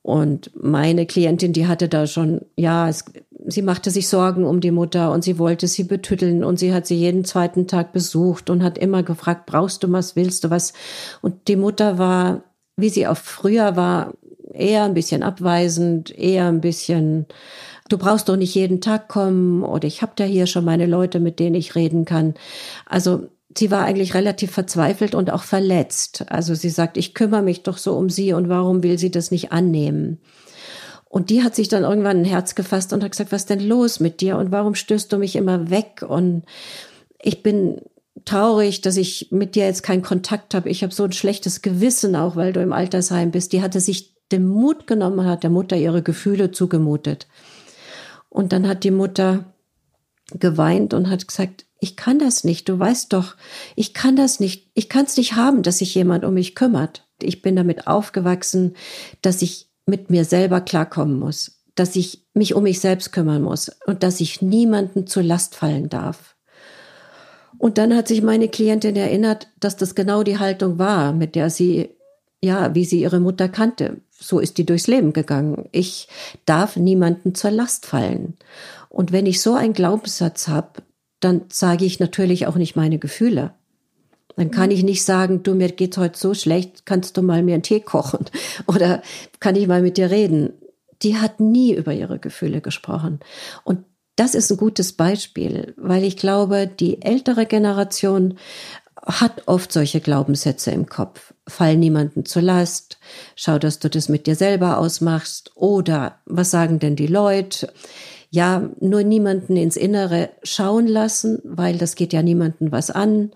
Und 0.00 0.50
meine 0.54 1.04
Klientin, 1.04 1.52
die 1.52 1.66
hatte 1.66 1.88
da 1.88 2.06
schon, 2.06 2.46
ja, 2.56 2.88
es, 2.88 3.04
sie 3.46 3.60
machte 3.60 3.90
sich 3.90 4.08
Sorgen 4.08 4.44
um 4.44 4.60
die 4.62 4.70
Mutter 4.70 5.12
und 5.12 5.24
sie 5.24 5.38
wollte 5.38 5.66
sie 5.66 5.84
betütteln 5.84 6.42
und 6.42 6.58
sie 6.58 6.72
hat 6.72 6.86
sie 6.86 6.94
jeden 6.94 7.26
zweiten 7.26 7.66
Tag 7.66 7.92
besucht 7.92 8.48
und 8.48 8.62
hat 8.62 8.78
immer 8.78 9.02
gefragt, 9.02 9.44
brauchst 9.44 9.82
du 9.82 9.92
was, 9.92 10.16
willst 10.16 10.44
du 10.44 10.50
was? 10.50 10.72
Und 11.20 11.48
die 11.48 11.56
Mutter 11.56 11.98
war, 11.98 12.44
wie 12.76 12.88
sie 12.88 13.06
auch 13.06 13.18
früher 13.18 13.76
war, 13.76 14.14
eher 14.58 14.84
ein 14.84 14.94
bisschen 14.94 15.22
abweisend, 15.22 16.16
eher 16.16 16.46
ein 16.46 16.60
bisschen, 16.60 17.26
du 17.88 17.98
brauchst 17.98 18.28
doch 18.28 18.36
nicht 18.36 18.54
jeden 18.54 18.80
Tag 18.80 19.08
kommen 19.08 19.62
oder 19.62 19.86
ich 19.86 20.02
habe 20.02 20.12
da 20.16 20.24
hier 20.24 20.46
schon 20.46 20.64
meine 20.64 20.86
Leute, 20.86 21.20
mit 21.20 21.38
denen 21.38 21.54
ich 21.54 21.74
reden 21.74 22.04
kann. 22.04 22.34
Also 22.86 23.28
sie 23.56 23.70
war 23.70 23.84
eigentlich 23.84 24.14
relativ 24.14 24.52
verzweifelt 24.52 25.14
und 25.14 25.30
auch 25.30 25.42
verletzt. 25.42 26.24
Also 26.28 26.54
sie 26.54 26.70
sagt, 26.70 26.96
ich 26.96 27.14
kümmere 27.14 27.42
mich 27.42 27.62
doch 27.62 27.78
so 27.78 27.96
um 27.96 28.10
sie 28.10 28.32
und 28.32 28.48
warum 28.48 28.82
will 28.82 28.98
sie 28.98 29.10
das 29.10 29.30
nicht 29.30 29.52
annehmen? 29.52 30.20
Und 31.10 31.30
die 31.30 31.42
hat 31.42 31.54
sich 31.54 31.68
dann 31.68 31.84
irgendwann 31.84 32.18
ein 32.18 32.24
Herz 32.26 32.54
gefasst 32.54 32.92
und 32.92 33.02
hat 33.02 33.12
gesagt, 33.12 33.32
was 33.32 33.46
denn 33.46 33.66
los 33.66 33.98
mit 33.98 34.20
dir 34.20 34.36
und 34.36 34.52
warum 34.52 34.74
stößt 34.74 35.10
du 35.10 35.16
mich 35.16 35.36
immer 35.36 35.70
weg? 35.70 36.04
Und 36.06 36.44
ich 37.22 37.42
bin 37.42 37.80
traurig, 38.26 38.82
dass 38.82 38.96
ich 38.98 39.28
mit 39.30 39.54
dir 39.54 39.64
jetzt 39.64 39.82
keinen 39.82 40.02
Kontakt 40.02 40.54
habe. 40.54 40.68
Ich 40.68 40.82
habe 40.82 40.92
so 40.92 41.04
ein 41.04 41.12
schlechtes 41.12 41.62
Gewissen 41.62 42.14
auch, 42.14 42.36
weil 42.36 42.52
du 42.52 42.60
im 42.60 42.74
Altersheim 42.74 43.30
bist. 43.30 43.54
Die 43.54 43.62
hatte 43.62 43.80
sich 43.80 44.17
den 44.32 44.46
Mut 44.46 44.86
genommen, 44.86 45.26
hat 45.26 45.42
der 45.42 45.50
Mutter 45.50 45.76
ihre 45.76 46.02
Gefühle 46.02 46.50
zugemutet. 46.50 47.26
Und 48.28 48.52
dann 48.52 48.68
hat 48.68 48.84
die 48.84 48.90
Mutter 48.90 49.54
geweint 50.32 50.92
und 50.94 51.08
hat 51.08 51.26
gesagt, 51.26 51.64
ich 51.80 51.96
kann 51.96 52.18
das 52.18 52.44
nicht, 52.44 52.68
du 52.68 52.78
weißt 52.78 53.12
doch, 53.12 53.36
ich 53.76 53.94
kann 53.94 54.16
das 54.16 54.40
nicht, 54.40 54.70
ich 54.74 54.88
kann 54.88 55.04
es 55.04 55.16
nicht 55.16 55.36
haben, 55.36 55.62
dass 55.62 55.78
sich 55.78 55.94
jemand 55.94 56.24
um 56.24 56.34
mich 56.34 56.54
kümmert. 56.54 57.06
Ich 57.22 57.40
bin 57.40 57.56
damit 57.56 57.86
aufgewachsen, 57.86 58.74
dass 59.22 59.42
ich 59.42 59.70
mit 59.86 60.10
mir 60.10 60.24
selber 60.24 60.60
klarkommen 60.60 61.18
muss, 61.18 61.62
dass 61.74 61.96
ich 61.96 62.26
mich 62.34 62.54
um 62.54 62.64
mich 62.64 62.80
selbst 62.80 63.12
kümmern 63.12 63.42
muss 63.42 63.70
und 63.86 64.02
dass 64.02 64.20
ich 64.20 64.42
niemanden 64.42 65.06
zur 65.06 65.22
Last 65.22 65.54
fallen 65.54 65.88
darf. 65.88 66.36
Und 67.58 67.78
dann 67.78 67.94
hat 67.94 68.08
sich 68.08 68.22
meine 68.22 68.48
Klientin 68.48 68.94
erinnert, 68.94 69.48
dass 69.58 69.76
das 69.76 69.94
genau 69.94 70.22
die 70.22 70.38
Haltung 70.38 70.78
war, 70.78 71.12
mit 71.12 71.34
der 71.34 71.50
sie, 71.50 71.90
ja, 72.42 72.74
wie 72.74 72.84
sie 72.84 73.00
ihre 73.00 73.20
Mutter 73.20 73.48
kannte. 73.48 74.00
So 74.10 74.38
ist 74.38 74.58
die 74.58 74.66
durchs 74.66 74.86
Leben 74.86 75.12
gegangen. 75.12 75.68
Ich 75.72 76.08
darf 76.44 76.76
niemanden 76.76 77.34
zur 77.34 77.50
Last 77.50 77.86
fallen. 77.86 78.36
Und 78.88 79.12
wenn 79.12 79.26
ich 79.26 79.40
so 79.40 79.54
einen 79.54 79.72
Glaubenssatz 79.72 80.48
habe, 80.48 80.82
dann 81.20 81.42
sage 81.48 81.84
ich 81.84 82.00
natürlich 82.00 82.46
auch 82.46 82.56
nicht 82.56 82.76
meine 82.76 82.98
Gefühle. 82.98 83.54
Dann 84.36 84.52
kann 84.52 84.70
ich 84.70 84.84
nicht 84.84 85.04
sagen, 85.04 85.42
du, 85.42 85.54
mir 85.54 85.68
geht's 85.72 85.98
heute 85.98 86.16
so 86.16 86.32
schlecht, 86.32 86.86
kannst 86.86 87.16
du 87.16 87.22
mal 87.22 87.42
mir 87.42 87.54
einen 87.54 87.64
Tee 87.64 87.80
kochen 87.80 88.24
oder 88.66 89.02
kann 89.40 89.56
ich 89.56 89.66
mal 89.66 89.82
mit 89.82 89.96
dir 89.96 90.10
reden. 90.10 90.52
Die 91.02 91.16
hat 91.16 91.40
nie 91.40 91.74
über 91.74 91.92
ihre 91.92 92.18
Gefühle 92.18 92.60
gesprochen. 92.60 93.20
Und 93.64 93.84
das 94.14 94.34
ist 94.34 94.50
ein 94.50 94.56
gutes 94.56 94.92
Beispiel, 94.92 95.74
weil 95.76 96.04
ich 96.04 96.16
glaube, 96.16 96.68
die 96.68 97.02
ältere 97.02 97.46
Generation 97.46 98.38
hat 99.04 99.42
oft 99.46 99.72
solche 99.72 100.00
Glaubenssätze 100.00 100.70
im 100.70 100.86
Kopf. 100.86 101.34
Fall 101.48 101.76
niemanden 101.76 102.24
zur 102.24 102.42
Last, 102.42 102.98
schau, 103.34 103.58
dass 103.58 103.78
du 103.78 103.90
das 103.90 104.08
mit 104.08 104.26
dir 104.26 104.36
selber 104.36 104.78
ausmachst 104.78 105.52
oder 105.54 106.18
was 106.26 106.50
sagen 106.50 106.78
denn 106.78 106.96
die 106.96 107.06
Leute? 107.06 107.72
ja, 108.30 108.68
nur 108.80 109.02
niemanden 109.04 109.56
ins 109.56 109.76
Innere 109.76 110.30
schauen 110.42 110.86
lassen, 110.86 111.40
weil 111.44 111.78
das 111.78 111.94
geht 111.94 112.12
ja 112.12 112.22
niemanden 112.22 112.72
was 112.72 112.90
an. 112.90 113.30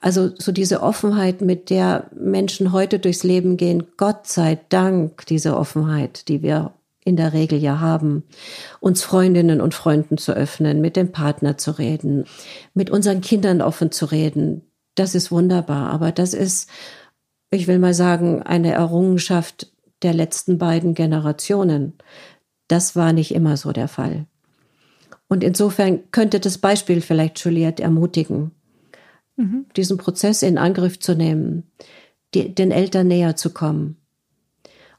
Also 0.00 0.30
so 0.36 0.52
diese 0.52 0.82
Offenheit, 0.82 1.40
mit 1.40 1.68
der 1.68 2.10
Menschen 2.14 2.72
heute 2.72 2.98
durchs 2.98 3.24
Leben 3.24 3.56
gehen, 3.56 3.88
Gott 3.96 4.26
sei 4.28 4.58
Dank 4.68 5.26
diese 5.26 5.56
Offenheit, 5.56 6.28
die 6.28 6.42
wir 6.42 6.72
in 7.04 7.16
der 7.16 7.32
Regel 7.32 7.58
ja 7.58 7.80
haben, 7.80 8.24
uns 8.80 9.02
Freundinnen 9.02 9.60
und 9.60 9.74
Freunden 9.74 10.18
zu 10.18 10.32
öffnen, 10.32 10.80
mit 10.80 10.96
dem 10.96 11.12
Partner 11.12 11.56
zu 11.56 11.72
reden, 11.72 12.24
mit 12.74 12.90
unseren 12.90 13.20
Kindern 13.20 13.62
offen 13.62 13.92
zu 13.92 14.06
reden. 14.06 14.62
Das 14.94 15.14
ist 15.14 15.30
wunderbar, 15.30 15.90
aber 15.90 16.10
das 16.10 16.34
ist, 16.34 16.68
ich 17.50 17.66
will 17.66 17.78
mal 17.78 17.94
sagen, 17.94 18.42
eine 18.42 18.72
Errungenschaft 18.72 19.72
der 20.02 20.14
letzten 20.14 20.58
beiden 20.58 20.94
Generationen. 20.94 21.94
Das 22.68 22.96
war 22.96 23.12
nicht 23.12 23.34
immer 23.34 23.56
so 23.56 23.72
der 23.72 23.88
Fall. 23.88 24.26
Und 25.28 25.42
insofern 25.42 26.10
könnte 26.10 26.40
das 26.40 26.58
Beispiel 26.58 27.00
vielleicht 27.00 27.38
Juliette 27.40 27.82
ermutigen, 27.82 28.52
mhm. 29.36 29.66
diesen 29.76 29.96
Prozess 29.96 30.42
in 30.42 30.58
Angriff 30.58 31.00
zu 31.00 31.14
nehmen, 31.14 31.64
die, 32.34 32.54
den 32.54 32.70
Eltern 32.70 33.08
näher 33.08 33.36
zu 33.36 33.50
kommen 33.50 33.96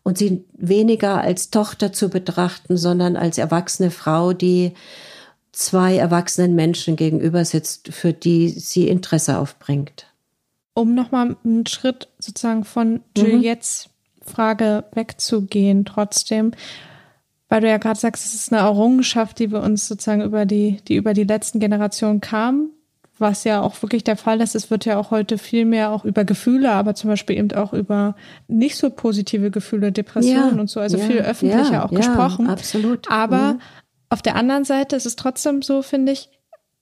und 0.07 0.17
sie 0.17 0.45
weniger 0.53 1.19
als 1.19 1.49
Tochter 1.49 1.91
zu 1.91 2.07
betrachten, 2.07 2.77
sondern 2.77 3.17
als 3.17 3.37
erwachsene 3.37 3.91
Frau, 3.91 4.31
die 4.31 4.71
zwei 5.51 5.97
erwachsenen 5.97 6.55
Menschen 6.55 6.95
gegenüber 6.95 7.43
sitzt, 7.43 7.89
für 7.89 8.13
die 8.13 8.47
sie 8.47 8.87
Interesse 8.87 9.37
aufbringt. 9.37 10.05
Um 10.77 10.93
nochmal 10.93 11.35
einen 11.43 11.65
Schritt 11.65 12.07
sozusagen 12.19 12.63
von. 12.63 13.01
Juliettes 13.17 13.87
mhm. 13.87 13.97
Frage 14.27 14.83
wegzugehen, 14.93 15.85
trotzdem, 15.85 16.51
weil 17.49 17.61
du 17.61 17.69
ja 17.69 17.77
gerade 17.77 17.99
sagst, 17.99 18.25
es 18.25 18.33
ist 18.33 18.51
eine 18.51 18.61
Errungenschaft, 18.61 19.39
die 19.39 19.51
wir 19.51 19.61
uns 19.61 19.87
sozusagen 19.87 20.21
über 20.21 20.45
die, 20.45 20.77
die 20.87 20.95
über 20.95 21.13
die 21.13 21.23
letzten 21.23 21.59
Generationen 21.59 22.21
kam, 22.21 22.69
was 23.17 23.45
ja 23.45 23.61
auch 23.61 23.81
wirklich 23.81 24.03
der 24.03 24.17
Fall 24.17 24.41
ist. 24.41 24.53
Es 24.53 24.69
wird 24.69 24.85
ja 24.85 24.99
auch 24.99 25.11
heute 25.11 25.37
viel 25.37 25.65
mehr 25.65 25.91
auch 25.91 26.05
über 26.05 26.25
Gefühle, 26.25 26.71
aber 26.71 26.93
zum 26.93 27.09
Beispiel 27.09 27.37
eben 27.37 27.51
auch 27.53 27.73
über 27.73 28.15
nicht 28.47 28.75
so 28.75 28.89
positive 28.89 29.49
Gefühle, 29.49 29.91
Depressionen 29.91 30.55
ja, 30.55 30.61
und 30.61 30.69
so, 30.69 30.79
also 30.79 30.97
ja, 30.97 31.05
viel 31.05 31.19
öffentlicher 31.19 31.73
ja, 31.73 31.85
auch 31.85 31.91
gesprochen. 31.91 32.49
Absolut. 32.49 33.09
Aber 33.09 33.53
mhm. 33.53 33.61
auf 34.09 34.21
der 34.21 34.35
anderen 34.35 34.65
Seite 34.65 34.95
ist 34.95 35.05
es 35.05 35.15
trotzdem 35.15 35.61
so, 35.61 35.81
finde 35.81 36.11
ich, 36.11 36.29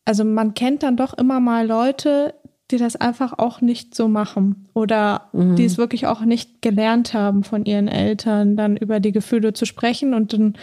also 0.04 0.24
man 0.24 0.54
kennt 0.54 0.84
dann 0.84 0.98
doch 0.98 1.14
immer 1.14 1.40
mal 1.40 1.66
Leute, 1.66 2.34
die 2.72 2.78
das 2.78 2.96
einfach 2.96 3.38
auch 3.38 3.62
nicht 3.62 3.94
so 3.94 4.08
machen 4.08 4.68
oder 4.74 5.30
mhm. 5.34 5.56
die 5.56 5.66
es 5.66 5.78
wirklich 5.78 6.08
auch 6.08 6.22
nicht 6.22 6.62
gelernt 6.62 7.14
haben 7.14 7.44
von 7.44 7.66
ihren 7.66 7.88
Eltern, 7.88 8.58
dann 8.58 8.76
über 8.76 9.00
die 9.00 9.12
Gefühle 9.12 9.54
zu 9.54 9.66
sprechen 9.66 10.14
und 10.14 10.34
dann, 10.34 10.56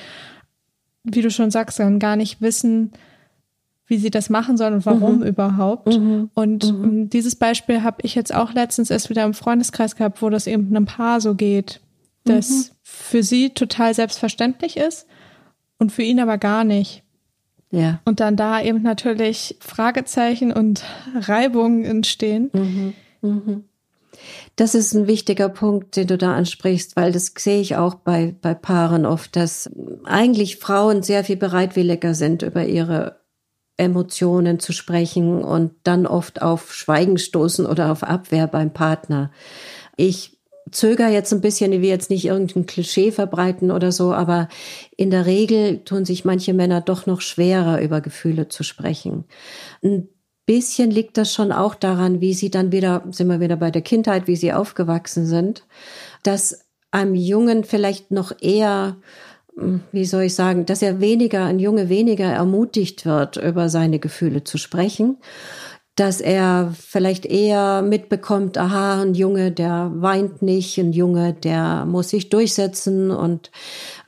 wie 1.04 1.22
du 1.22 1.30
schon 1.30 1.50
sagst, 1.50 1.78
dann 1.78 2.00
gar 2.00 2.16
nicht 2.16 2.40
wissen, 2.40 2.92
wie 3.86 3.98
sie 3.98 4.10
das 4.10 4.30
machen 4.30 4.56
sollen 4.56 4.74
und 4.74 4.86
warum 4.86 5.18
mhm. 5.18 5.24
überhaupt. 5.24 5.96
Mhm. 5.96 6.30
Und 6.34 6.72
mhm. 6.72 6.84
Ähm, 6.84 7.10
dieses 7.10 7.36
Beispiel 7.36 7.82
habe 7.82 7.98
ich 8.02 8.14
jetzt 8.14 8.34
auch 8.34 8.52
letztens 8.52 8.90
erst 8.90 9.10
wieder 9.10 9.24
im 9.24 9.34
Freundeskreis 9.34 9.94
gehabt, 9.94 10.22
wo 10.22 10.30
das 10.30 10.46
eben 10.46 10.68
einem 10.68 10.86
Paar 10.86 11.20
so 11.20 11.34
geht, 11.34 11.80
das 12.24 12.50
mhm. 12.50 12.74
für 12.82 13.22
sie 13.22 13.50
total 13.50 13.94
selbstverständlich 13.94 14.76
ist 14.76 15.06
und 15.78 15.92
für 15.92 16.02
ihn 16.02 16.20
aber 16.20 16.38
gar 16.38 16.64
nicht. 16.64 17.04
Ja. 17.72 18.00
Und 18.04 18.20
dann 18.20 18.36
da 18.36 18.62
eben 18.62 18.82
natürlich 18.82 19.56
Fragezeichen 19.58 20.52
und 20.52 20.84
Reibungen 21.14 21.84
entstehen. 21.84 22.50
Mhm. 22.52 22.94
Mhm. 23.22 23.64
Das 24.56 24.74
ist 24.74 24.92
ein 24.92 25.06
wichtiger 25.06 25.48
Punkt, 25.48 25.96
den 25.96 26.06
du 26.06 26.18
da 26.18 26.34
ansprichst, 26.34 26.96
weil 26.96 27.12
das 27.12 27.32
sehe 27.36 27.62
ich 27.62 27.76
auch 27.76 27.94
bei, 27.94 28.34
bei 28.40 28.52
Paaren 28.52 29.06
oft, 29.06 29.34
dass 29.36 29.70
eigentlich 30.04 30.58
Frauen 30.58 31.02
sehr 31.02 31.24
viel 31.24 31.36
bereitwilliger 31.36 32.14
sind, 32.14 32.42
über 32.42 32.66
ihre 32.66 33.22
Emotionen 33.78 34.60
zu 34.60 34.72
sprechen 34.72 35.42
und 35.42 35.72
dann 35.82 36.06
oft 36.06 36.42
auf 36.42 36.74
Schweigen 36.74 37.16
stoßen 37.16 37.64
oder 37.64 37.90
auf 37.90 38.02
Abwehr 38.02 38.46
beim 38.46 38.72
Partner. 38.74 39.30
Ich 39.96 40.38
zöger 40.70 41.08
jetzt 41.08 41.32
ein 41.32 41.40
bisschen, 41.40 41.72
ich 41.72 41.82
will 41.82 41.88
jetzt 41.88 42.10
nicht 42.10 42.24
irgendein 42.24 42.66
Klischee 42.66 43.12
verbreiten 43.12 43.70
oder 43.70 43.92
so, 43.92 44.12
aber 44.12 44.48
in 44.96 45.10
der 45.10 45.26
Regel 45.26 45.84
tun 45.84 46.04
sich 46.04 46.24
manche 46.24 46.54
Männer 46.54 46.80
doch 46.80 47.06
noch 47.06 47.20
schwerer, 47.20 47.80
über 47.80 48.00
Gefühle 48.00 48.48
zu 48.48 48.62
sprechen. 48.62 49.24
Ein 49.82 50.08
bisschen 50.46 50.90
liegt 50.90 51.18
das 51.18 51.32
schon 51.32 51.52
auch 51.52 51.74
daran, 51.74 52.20
wie 52.20 52.34
sie 52.34 52.50
dann 52.50 52.72
wieder, 52.72 53.04
sind 53.10 53.28
wir 53.28 53.40
wieder 53.40 53.56
bei 53.56 53.70
der 53.70 53.82
Kindheit, 53.82 54.26
wie 54.26 54.36
sie 54.36 54.52
aufgewachsen 54.52 55.26
sind, 55.26 55.64
dass 56.22 56.66
einem 56.90 57.14
Jungen 57.14 57.64
vielleicht 57.64 58.10
noch 58.10 58.32
eher 58.40 58.96
hm, 59.56 59.80
wie 59.92 60.04
soll 60.04 60.24
ich 60.24 60.34
sagen, 60.34 60.66
dass 60.66 60.82
er 60.82 61.00
weniger, 61.00 61.44
ein 61.44 61.58
Junge 61.58 61.88
weniger 61.88 62.26
ermutigt 62.26 63.04
wird, 63.04 63.36
über 63.36 63.68
seine 63.68 63.98
Gefühle 63.98 64.44
zu 64.44 64.58
sprechen 64.58 65.18
dass 65.96 66.22
er 66.22 66.74
vielleicht 66.78 67.26
eher 67.26 67.82
mitbekommt, 67.82 68.56
aha, 68.56 69.02
ein 69.02 69.14
Junge, 69.14 69.52
der 69.52 69.90
weint 69.94 70.40
nicht, 70.40 70.78
ein 70.78 70.92
Junge, 70.92 71.34
der 71.34 71.84
muss 71.84 72.08
sich 72.08 72.30
durchsetzen 72.30 73.10
und 73.10 73.50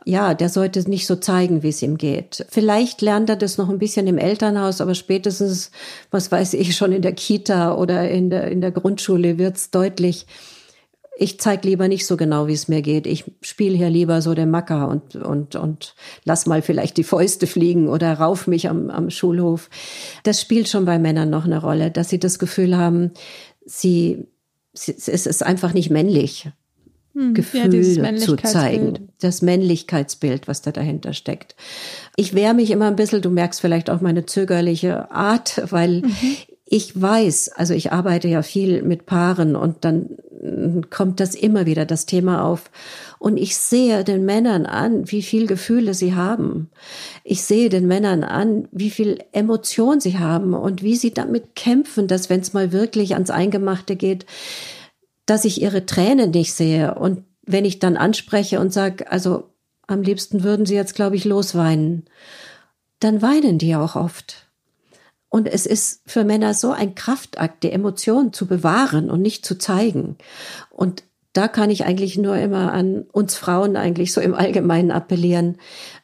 ja, 0.06 0.34
der 0.34 0.48
sollte 0.48 0.88
nicht 0.88 1.06
so 1.06 1.16
zeigen, 1.16 1.62
wie 1.62 1.68
es 1.68 1.82
ihm 1.82 1.98
geht. 1.98 2.46
Vielleicht 2.48 3.02
lernt 3.02 3.28
er 3.28 3.36
das 3.36 3.58
noch 3.58 3.68
ein 3.68 3.78
bisschen 3.78 4.06
im 4.06 4.18
Elternhaus, 4.18 4.80
aber 4.80 4.94
spätestens, 4.94 5.70
was 6.10 6.32
weiß 6.32 6.54
ich, 6.54 6.76
schon 6.76 6.92
in 6.92 7.02
der 7.02 7.12
Kita 7.12 7.74
oder 7.74 8.10
in 8.10 8.30
der, 8.30 8.50
in 8.50 8.60
der 8.60 8.70
Grundschule 8.70 9.38
wird's 9.38 9.70
deutlich, 9.70 10.26
ich 11.16 11.38
zeig 11.38 11.64
lieber 11.64 11.86
nicht 11.86 12.06
so 12.06 12.16
genau, 12.16 12.48
wie 12.48 12.54
es 12.54 12.68
mir 12.68 12.82
geht. 12.82 13.06
Ich 13.06 13.24
spiele 13.40 13.76
hier 13.76 13.90
lieber 13.90 14.20
so 14.20 14.34
den 14.34 14.50
Macker 14.50 14.88
und, 14.88 15.14
und, 15.14 15.54
und 15.54 15.94
lass 16.24 16.46
mal 16.46 16.60
vielleicht 16.60 16.96
die 16.96 17.04
Fäuste 17.04 17.46
fliegen 17.46 17.88
oder 17.88 18.14
rauf 18.14 18.46
mich 18.46 18.68
am, 18.68 18.90
am 18.90 19.10
Schulhof. 19.10 19.70
Das 20.24 20.40
spielt 20.40 20.68
schon 20.68 20.84
bei 20.84 20.98
Männern 20.98 21.30
noch 21.30 21.44
eine 21.44 21.60
Rolle, 21.60 21.90
dass 21.90 22.08
sie 22.08 22.18
das 22.18 22.38
Gefühl 22.38 22.76
haben, 22.76 23.12
sie, 23.64 24.26
sie 24.72 24.92
es 24.92 25.26
ist 25.26 25.42
einfach 25.44 25.72
nicht 25.72 25.90
männlich. 25.90 26.48
Hm, 27.14 27.32
Gefühle 27.34 27.80
ja, 27.80 28.16
zu 28.16 28.34
zeigen. 28.34 29.10
Das 29.20 29.40
Männlichkeitsbild, 29.40 30.48
was 30.48 30.62
da 30.62 30.72
dahinter 30.72 31.12
steckt. 31.12 31.54
Ich 32.16 32.34
wehre 32.34 32.54
mich 32.54 32.72
immer 32.72 32.88
ein 32.88 32.96
bisschen, 32.96 33.22
du 33.22 33.30
merkst 33.30 33.60
vielleicht 33.60 33.88
auch 33.88 34.00
meine 34.00 34.26
zögerliche 34.26 35.12
Art, 35.12 35.62
weil 35.70 36.02
mhm. 36.02 36.36
ich 36.64 37.00
weiß, 37.00 37.50
also 37.50 37.72
ich 37.72 37.92
arbeite 37.92 38.26
ja 38.26 38.42
viel 38.42 38.82
mit 38.82 39.06
Paaren 39.06 39.54
und 39.54 39.84
dann 39.84 40.10
kommt 40.90 41.20
das 41.20 41.34
immer 41.34 41.66
wieder, 41.66 41.86
das 41.86 42.06
Thema 42.06 42.44
auf. 42.44 42.70
Und 43.18 43.36
ich 43.36 43.56
sehe 43.56 44.04
den 44.04 44.24
Männern 44.24 44.66
an, 44.66 45.10
wie 45.10 45.22
viel 45.22 45.46
Gefühle 45.46 45.94
sie 45.94 46.14
haben. 46.14 46.70
Ich 47.22 47.42
sehe 47.42 47.68
den 47.68 47.86
Männern 47.86 48.24
an, 48.24 48.68
wie 48.70 48.90
viel 48.90 49.18
Emotion 49.32 50.00
sie 50.00 50.18
haben 50.18 50.54
und 50.54 50.82
wie 50.82 50.96
sie 50.96 51.14
damit 51.14 51.54
kämpfen, 51.54 52.08
dass 52.08 52.28
wenn 52.28 52.40
es 52.40 52.52
mal 52.52 52.72
wirklich 52.72 53.14
ans 53.14 53.30
Eingemachte 53.30 53.96
geht, 53.96 54.26
dass 55.26 55.44
ich 55.44 55.62
ihre 55.62 55.86
Tränen 55.86 56.30
nicht 56.30 56.52
sehe. 56.52 56.94
Und 56.94 57.24
wenn 57.46 57.64
ich 57.64 57.78
dann 57.78 57.96
anspreche 57.96 58.60
und 58.60 58.72
sage, 58.72 59.10
also 59.10 59.50
am 59.86 60.02
liebsten 60.02 60.44
würden 60.44 60.66
sie 60.66 60.74
jetzt, 60.74 60.94
glaube 60.94 61.16
ich, 61.16 61.24
losweinen, 61.24 62.04
dann 63.00 63.22
weinen 63.22 63.58
die 63.58 63.76
auch 63.76 63.96
oft. 63.96 64.43
Und 65.34 65.48
es 65.48 65.66
ist 65.66 66.00
für 66.06 66.22
Männer 66.22 66.54
so 66.54 66.70
ein 66.70 66.94
Kraftakt, 66.94 67.64
die 67.64 67.72
Emotionen 67.72 68.32
zu 68.32 68.46
bewahren 68.46 69.10
und 69.10 69.20
nicht 69.20 69.44
zu 69.44 69.58
zeigen. 69.58 70.16
Und 70.70 71.02
da 71.32 71.48
kann 71.48 71.70
ich 71.70 71.84
eigentlich 71.84 72.16
nur 72.16 72.36
immer 72.36 72.72
an 72.72 73.02
uns 73.10 73.34
Frauen 73.34 73.76
eigentlich 73.76 74.12
so 74.12 74.20
im 74.20 74.32
Allgemeinen 74.32 74.92
appellieren. 74.92 75.56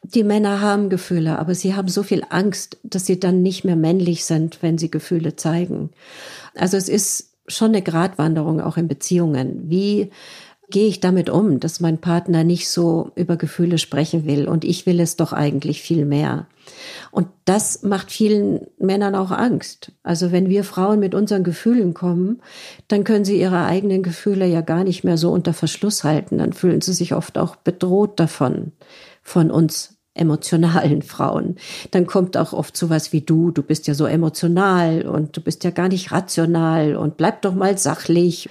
Die 0.03 0.25
Männer 0.25 0.59
haben 0.59 0.89
Gefühle, 0.89 1.39
aber 1.39 1.55
sie 1.55 1.75
haben 1.75 1.87
so 1.87 2.03
viel 2.03 2.23
Angst, 2.29 2.77
dass 2.83 3.05
sie 3.05 3.21
dann 3.21 3.41
nicht 3.41 3.63
mehr 3.63 3.77
männlich 3.77 4.25
sind, 4.25 4.61
wenn 4.61 4.77
sie 4.77 4.91
Gefühle 4.91 5.37
zeigen. 5.37 5.91
Also 6.53 6.75
es 6.75 6.89
ist 6.89 7.31
schon 7.47 7.69
eine 7.69 7.83
Gratwanderung 7.83 8.59
auch 8.59 8.75
in 8.75 8.89
Beziehungen. 8.89 9.61
Wie 9.69 10.11
gehe 10.71 10.89
ich 10.89 10.99
damit 10.99 11.29
um, 11.29 11.61
dass 11.61 11.79
mein 11.79 11.99
Partner 11.99 12.43
nicht 12.43 12.67
so 12.67 13.11
über 13.15 13.37
Gefühle 13.37 13.77
sprechen 13.77 14.25
will 14.25 14.45
und 14.49 14.65
ich 14.65 14.85
will 14.85 14.99
es 14.99 15.15
doch 15.15 15.31
eigentlich 15.31 15.81
viel 15.81 16.03
mehr. 16.03 16.47
Und 17.11 17.27
das 17.45 17.83
macht 17.83 18.11
vielen 18.11 18.67
Männern 18.77 19.15
auch 19.15 19.31
Angst. 19.31 19.91
Also 20.03 20.31
wenn 20.31 20.49
wir 20.49 20.63
Frauen 20.63 20.99
mit 20.99 21.15
unseren 21.15 21.43
Gefühlen 21.43 21.93
kommen, 21.93 22.41
dann 22.87 23.03
können 23.03 23.25
sie 23.25 23.39
ihre 23.39 23.65
eigenen 23.65 24.03
Gefühle 24.03 24.45
ja 24.45 24.61
gar 24.61 24.83
nicht 24.83 25.03
mehr 25.03 25.17
so 25.17 25.31
unter 25.31 25.53
Verschluss 25.53 26.03
halten. 26.03 26.37
Dann 26.37 26.53
fühlen 26.53 26.81
sie 26.81 26.93
sich 26.93 27.13
oft 27.13 27.37
auch 27.37 27.55
bedroht 27.55 28.19
davon, 28.19 28.71
von 29.21 29.51
uns 29.51 29.97
emotionalen 30.13 31.01
Frauen. 31.01 31.55
Dann 31.91 32.05
kommt 32.05 32.37
auch 32.37 32.53
oft 32.53 32.75
sowas 32.75 33.13
wie 33.13 33.21
du, 33.21 33.51
du 33.51 33.63
bist 33.63 33.87
ja 33.87 33.93
so 33.93 34.05
emotional 34.05 35.07
und 35.07 35.35
du 35.37 35.41
bist 35.41 35.63
ja 35.63 35.71
gar 35.71 35.87
nicht 35.87 36.11
rational 36.11 36.95
und 36.95 37.17
bleib 37.17 37.41
doch 37.41 37.53
mal 37.53 37.77
sachlich. 37.77 38.49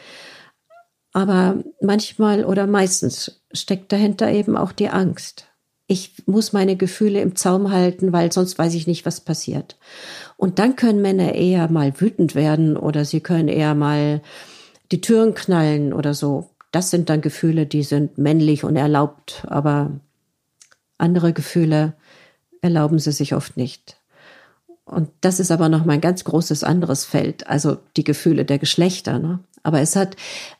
Aber 1.13 1.63
manchmal 1.81 2.45
oder 2.45 2.67
meistens 2.67 3.43
steckt 3.53 3.93
dahinter 3.93 4.31
eben 4.31 4.57
auch 4.57 4.73
die 4.73 4.89
Angst. 4.89 5.50
Ich 5.93 6.23
muss 6.27 6.53
meine 6.53 6.77
Gefühle 6.77 7.21
im 7.21 7.35
Zaum 7.35 7.73
halten, 7.73 8.13
weil 8.13 8.31
sonst 8.31 8.57
weiß 8.57 8.75
ich 8.75 8.87
nicht, 8.87 9.05
was 9.07 9.21
passiert. 9.21 9.77
Und 10.37 10.61
dann 10.61 10.77
können 10.77 11.03
Männer 11.03 11.35
eher 11.35 11.69
mal 11.69 12.01
wütend 12.01 12.37
werden 12.37 12.77
oder 12.77 13.05
sie 13.05 13.19
können 13.19 13.49
eher 13.49 13.75
mal 13.75 14.23
die 14.93 15.01
Türen 15.01 15.35
knallen 15.35 15.93
oder 15.93 16.15
so. 16.15 16.49
Das 16.71 16.91
sind 16.91 17.11
dann 17.11 17.23
Gefühle, 17.23 17.67
die 17.67 17.83
sind 17.83 18.19
männlich 18.19 18.63
und 18.63 18.77
erlaubt, 18.77 19.45
aber 19.49 19.99
andere 20.97 21.33
Gefühle 21.33 21.95
erlauben 22.61 23.01
sie 23.01 23.11
sich 23.11 23.35
oft 23.35 23.57
nicht. 23.57 23.97
Und 24.85 25.11
das 25.23 25.41
ist 25.41 25.51
aber 25.51 25.69
noch 25.69 25.85
mal 25.85 25.95
ein 25.95 26.01
ganz 26.01 26.23
großes 26.23 26.63
anderes 26.63 27.05
Feld, 27.05 27.49
also 27.49 27.79
die 27.97 28.05
Gefühle 28.05 28.45
der 28.45 28.61
Geschlechter. 28.61 29.19
Ne? 29.19 29.41
Aber 29.65 29.81
es 29.81 29.97
hat 29.97 30.15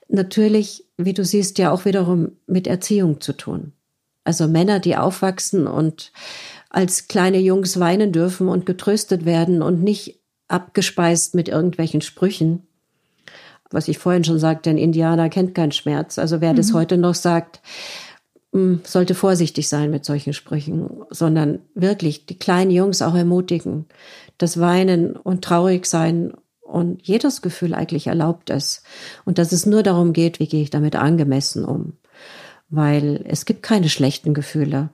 natürlich, 0.09 0.87
wie 0.97 1.15
du 1.15 1.25
siehst, 1.25 1.57
ja 1.59 1.71
auch 1.71 1.85
wiederum 1.85 2.33
mit 2.49 2.67
Erziehung 2.67 3.21
zu 3.21 3.33
tun. 3.33 3.75
Also 4.25 4.49
Männer, 4.49 4.81
die 4.81 4.97
aufwachsen 4.97 5.67
und 5.67 6.13
als 6.69 7.09
kleine 7.09 7.39
Jungs 7.39 7.81
weinen 7.81 8.13
dürfen 8.13 8.49
und 8.49 8.67
getröstet 8.67 9.25
werden 9.25 9.63
und 9.63 9.83
nicht 9.83 10.21
abgespeist 10.49 11.35
mit 11.35 11.49
irgendwelchen 11.49 12.01
Sprüchen. 12.01 12.67
Was 13.71 13.89
ich 13.89 13.99
vorhin 13.99 14.25
schon 14.25 14.39
sagte, 14.39 14.71
ein 14.71 14.79
Indianer 14.79 15.29
kennt 15.29 15.55
keinen 15.55 15.73
Schmerz. 15.73 16.19
Also 16.19 16.41
wer 16.41 16.53
mhm. 16.53 16.57
das 16.57 16.73
heute 16.73 16.97
noch 16.97 17.15
sagt, 17.15 17.61
hm, 18.53 18.81
sollte 18.85 19.15
vorsichtig 19.15 19.69
sein 19.69 19.91
mit 19.91 20.05
solchen 20.05 20.33
Sprüchen, 20.33 20.91
sondern 21.11 21.61
wirklich 21.75 22.27
die 22.27 22.39
kleinen 22.39 22.73
Jungs 22.73 23.01
auch 23.01 23.15
ermutigen, 23.15 23.87
das 24.39 24.59
Weinen 24.59 25.15
und 25.15 25.45
traurig 25.45 25.87
sein 25.87 26.35
und 26.61 27.07
jedes 27.07 27.43
Gefühl 27.43 27.75
eigentlich 27.75 28.09
erlaubt 28.09 28.51
ist. 28.51 28.83
Und 29.25 29.39
dass 29.39 29.53
es 29.53 29.67
nur 29.67 29.83
darum 29.83 30.13
geht, 30.13 30.41
wie 30.41 30.49
gehe 30.49 30.63
ich 30.63 30.71
damit 30.71 30.97
angemessen 30.97 31.65
um. 31.65 31.95
Weil 32.71 33.25
es 33.27 33.45
gibt 33.45 33.63
keine 33.63 33.89
schlechten 33.89 34.33
Gefühle. 34.33 34.91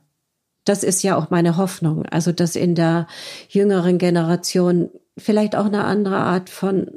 Das 0.65 0.83
ist 0.83 1.03
ja 1.03 1.17
auch 1.17 1.31
meine 1.31 1.57
Hoffnung. 1.57 2.05
Also, 2.07 2.33
dass 2.33 2.57
in 2.57 2.75
der 2.75 3.07
jüngeren 3.49 3.99
Generation 3.99 4.91
vielleicht 5.19 5.57
auch 5.57 5.65
eine 5.65 5.85
andere 5.85 6.17
Art 6.17 6.51
von, 6.51 6.89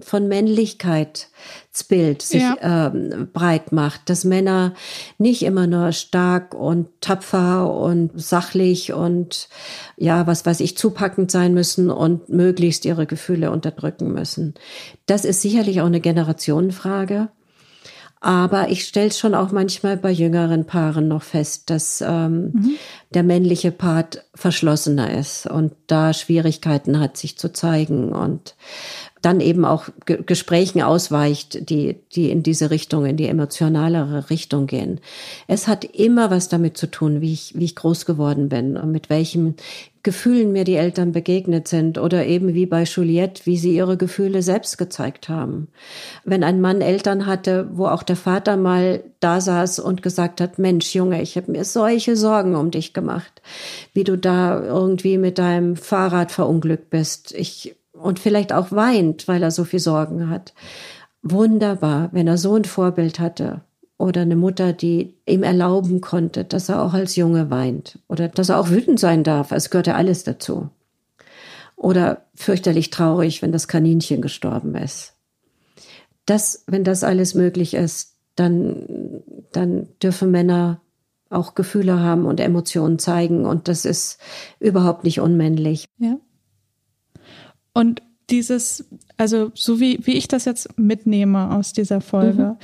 von 0.00 0.26
Männlichkeitsbild 0.26 2.22
sich 2.22 2.42
ja. 2.42 2.56
ähm, 2.92 3.28
breit 3.32 3.70
macht, 3.70 4.10
dass 4.10 4.24
Männer 4.24 4.74
nicht 5.18 5.42
immer 5.42 5.68
nur 5.68 5.92
stark 5.92 6.54
und 6.54 6.88
tapfer 7.00 7.72
und 7.72 8.10
sachlich 8.20 8.92
und 8.92 9.48
ja, 9.96 10.26
was 10.26 10.44
weiß 10.44 10.60
ich, 10.60 10.76
zupackend 10.76 11.30
sein 11.30 11.54
müssen 11.54 11.90
und 11.90 12.28
möglichst 12.28 12.84
ihre 12.84 13.06
Gefühle 13.06 13.52
unterdrücken 13.52 14.12
müssen. 14.12 14.54
Das 15.06 15.24
ist 15.24 15.40
sicherlich 15.40 15.80
auch 15.80 15.86
eine 15.86 16.00
Generationenfrage. 16.00 17.28
Aber 18.22 18.68
ich 18.68 18.84
stelle 18.84 19.12
schon 19.12 19.34
auch 19.34 19.50
manchmal 19.50 19.96
bei 19.96 20.10
jüngeren 20.10 20.66
Paaren 20.66 21.08
noch 21.08 21.22
fest, 21.22 21.70
dass 21.70 22.04
ähm, 22.06 22.52
mhm. 22.52 22.70
der 23.14 23.22
männliche 23.22 23.72
Part 23.72 24.24
verschlossener 24.34 25.18
ist 25.18 25.46
und 25.46 25.72
da 25.86 26.12
Schwierigkeiten 26.12 27.00
hat, 27.00 27.16
sich 27.16 27.38
zu 27.38 27.50
zeigen 27.50 28.12
und 28.12 28.56
dann 29.22 29.40
eben 29.40 29.64
auch 29.64 29.88
G 30.06 30.18
Gesprächen 30.24 30.82
ausweicht, 30.82 31.70
die, 31.70 32.00
die 32.12 32.30
in 32.30 32.42
diese 32.42 32.70
Richtung, 32.70 33.06
in 33.06 33.16
die 33.16 33.26
emotionalere 33.26 34.30
Richtung 34.30 34.66
gehen. 34.66 35.00
Es 35.46 35.66
hat 35.66 35.84
immer 35.84 36.30
was 36.30 36.48
damit 36.48 36.76
zu 36.76 36.90
tun, 36.90 37.20
wie 37.20 37.32
ich, 37.32 37.54
wie 37.56 37.64
ich 37.64 37.76
groß 37.76 38.06
geworden 38.06 38.48
bin 38.48 38.76
und 38.76 38.92
mit 38.92 39.10
welchen 39.10 39.56
Gefühlen 40.02 40.52
mir 40.52 40.64
die 40.64 40.76
Eltern 40.76 41.12
begegnet 41.12 41.68
sind 41.68 41.98
oder 41.98 42.24
eben 42.24 42.54
wie 42.54 42.66
bei 42.66 42.84
Juliette, 42.84 43.44
wie 43.44 43.58
sie 43.58 43.74
ihre 43.74 43.96
Gefühle 43.96 44.42
selbst 44.42 44.78
gezeigt 44.78 45.28
haben. 45.28 45.68
Wenn 46.24 46.42
ein 46.42 46.60
Mann 46.60 46.80
Eltern 46.80 47.26
hatte, 47.26 47.68
wo 47.72 47.86
auch 47.86 48.02
der 48.02 48.16
Vater 48.16 48.56
mal 48.56 49.02
da 49.20 49.40
saß 49.40 49.78
und 49.78 50.02
gesagt 50.02 50.40
hat, 50.40 50.58
Mensch, 50.58 50.94
Junge, 50.94 51.20
ich 51.20 51.36
habe 51.36 51.52
mir 51.52 51.64
solche 51.64 52.16
Sorgen 52.16 52.54
um 52.54 52.70
dich 52.70 52.94
gemacht, 52.94 53.42
wie 53.92 54.04
du 54.04 54.16
da 54.16 54.62
irgendwie 54.62 55.18
mit 55.18 55.38
deinem 55.38 55.76
Fahrrad 55.76 56.32
verunglückt 56.32 56.90
bist. 56.90 57.32
Ich 57.32 57.76
und 57.92 58.18
vielleicht 58.18 58.52
auch 58.52 58.72
weint, 58.72 59.28
weil 59.28 59.42
er 59.42 59.50
so 59.50 59.64
viel 59.64 59.80
Sorgen 59.80 60.30
hat. 60.30 60.54
Wunderbar, 61.22 62.08
wenn 62.12 62.26
er 62.26 62.38
so 62.38 62.54
ein 62.54 62.64
Vorbild 62.64 63.20
hatte 63.20 63.60
oder 64.00 64.22
eine 64.22 64.36
Mutter, 64.36 64.72
die 64.72 65.14
ihm 65.26 65.42
erlauben 65.42 66.00
konnte, 66.00 66.44
dass 66.46 66.70
er 66.70 66.82
auch 66.82 66.94
als 66.94 67.16
Junge 67.16 67.50
weint 67.50 67.98
oder 68.08 68.28
dass 68.28 68.48
er 68.48 68.58
auch 68.58 68.70
wütend 68.70 68.98
sein 68.98 69.24
darf. 69.24 69.52
Es 69.52 69.68
gehört 69.68 69.88
ja 69.88 69.94
alles 69.94 70.24
dazu. 70.24 70.70
Oder 71.76 72.24
fürchterlich 72.34 72.88
traurig, 72.88 73.42
wenn 73.42 73.52
das 73.52 73.68
Kaninchen 73.68 74.22
gestorben 74.22 74.74
ist. 74.74 75.16
Das, 76.24 76.64
wenn 76.66 76.82
das 76.82 77.04
alles 77.04 77.34
möglich 77.34 77.74
ist, 77.74 78.16
dann, 78.36 79.22
dann 79.52 79.88
dürfen 80.02 80.30
Männer 80.30 80.80
auch 81.28 81.54
Gefühle 81.54 82.00
haben 82.00 82.24
und 82.24 82.40
Emotionen 82.40 82.98
zeigen 82.98 83.44
und 83.44 83.68
das 83.68 83.84
ist 83.84 84.18
überhaupt 84.60 85.04
nicht 85.04 85.20
unmännlich. 85.20 85.84
Ja. 85.98 86.16
Und 87.74 88.02
dieses, 88.30 88.86
also 89.18 89.50
so 89.54 89.78
wie, 89.78 89.98
wie 90.06 90.16
ich 90.16 90.26
das 90.26 90.46
jetzt 90.46 90.78
mitnehme 90.78 91.54
aus 91.54 91.74
dieser 91.74 92.00
Folge, 92.00 92.42
mhm. 92.42 92.56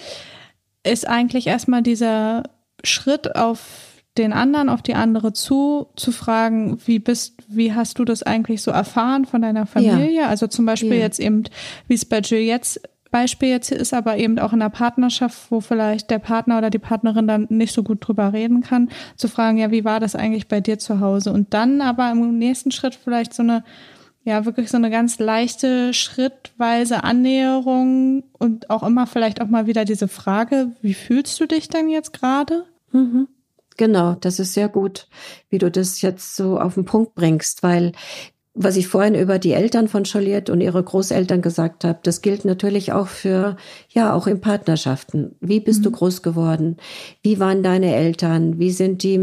Ist 0.87 1.07
eigentlich 1.07 1.47
erstmal 1.47 1.83
dieser 1.83 2.45
Schritt 2.85 3.37
auf 3.37 3.87
den 4.19 4.33
anderen, 4.33 4.69
auf 4.69 4.83
die 4.83 4.95
andere 4.95 5.33
zu, 5.33 5.89
zu 5.97 6.11
fragen, 6.11 6.79
wie 6.87 6.99
bist, 6.99 7.35
wie 7.49 7.75
hast 7.75 7.99
du 7.99 8.05
das 8.05 8.23
eigentlich 8.23 8.63
so 8.63 8.71
erfahren 8.71 9.27
von 9.27 9.43
deiner 9.43 9.67
Familie? 9.67 10.11
Ja. 10.11 10.29
Also 10.29 10.47
zum 10.47 10.65
Beispiel 10.65 10.95
ja. 10.95 11.01
jetzt 11.01 11.21
eben, 11.21 11.45
wie 11.87 11.95
es 11.95 12.05
bei 12.05 12.21
Juliette 12.21 12.81
Beispiel 13.11 13.49
jetzt 13.51 13.71
ist, 13.71 13.95
aber 13.95 14.19
eben 14.19 14.39
auch 14.39 14.53
in 14.53 14.61
einer 14.61 14.71
Partnerschaft, 14.71 15.51
wo 15.51 15.61
vielleicht 15.61 16.11
der 16.11 16.19
Partner 16.19 16.59
oder 16.59 16.71
die 16.71 16.79
Partnerin 16.79 17.27
dann 17.27 17.47
nicht 17.49 17.73
so 17.73 17.83
gut 17.83 18.07
drüber 18.07 18.33
reden 18.33 18.63
kann, 18.63 18.91
zu 19.17 19.29
fragen, 19.29 19.59
ja, 19.59 19.71
wie 19.71 19.85
war 19.85 20.01
das 20.01 20.17
eigentlich 20.17 20.49
bei 20.49 20.61
dir 20.61 20.79
zu 20.79 21.01
Hause? 21.01 21.33
Und 21.33 21.55
dann 21.55 21.81
aber 21.81 22.11
im 22.11 22.39
nächsten 22.39 22.73
Schritt 22.73 22.95
vielleicht 22.95 23.33
so 23.33 23.43
eine 23.43 23.65
ja 24.27 24.45
wirklich 24.45 24.71
so 24.71 24.77
eine 24.77 24.91
ganz 24.91 25.19
leichte, 25.19 25.95
schrittweise 25.95 27.05
Annäherung 27.05 28.25
und 28.33 28.71
auch 28.71 28.83
immer 28.83 29.07
vielleicht 29.07 29.41
auch 29.41 29.47
mal 29.47 29.67
wieder 29.67 29.85
diese 29.85 30.09
Frage, 30.09 30.73
wie 30.83 30.95
fühlst 30.95 31.39
du 31.41 31.47
dich 31.47 31.69
denn 31.69 31.89
jetzt 31.89 32.13
gerade? 32.13 32.67
Mhm. 32.91 33.29
Genau, 33.77 34.15
das 34.15 34.39
ist 34.39 34.55
sehr 34.55 34.69
gut, 34.69 35.07
wie 35.49 35.59
du 35.59 35.71
das 35.71 36.01
jetzt 36.01 36.35
so 36.35 36.59
auf 36.59 36.75
den 36.75 36.87
Punkt 36.87 37.15
bringst, 37.15 37.63
weil 37.63 37.93
was 38.59 38.77
ich 38.77 38.89
vorhin 38.89 39.15
über 39.15 39.39
die 39.39 39.53
Eltern 39.53 39.87
von 39.87 40.05
Joliette 40.05 40.51
und 40.51 40.63
ihre 40.63 40.83
Großeltern 40.83 41.43
gesagt 41.43 41.85
habe, 41.85 41.99
das 42.03 42.23
gilt 42.23 42.47
natürlich 42.47 42.91
auch 42.91 43.07
für, 43.07 43.59
ja, 43.91 44.15
auch 44.15 44.27
in 44.27 44.41
Partnerschaften. 44.41 45.37
Wie 45.41 45.61
bist 45.61 45.81
mhm. 45.81 45.85
du 45.85 45.91
groß 45.91 46.23
geworden? 46.23 46.79
Wie 47.23 47.39
waren 47.39 47.63
deine 47.63 47.95
Eltern? 47.95 48.59
Wie 48.59 48.71
sind 48.71 49.03
die, 49.03 49.21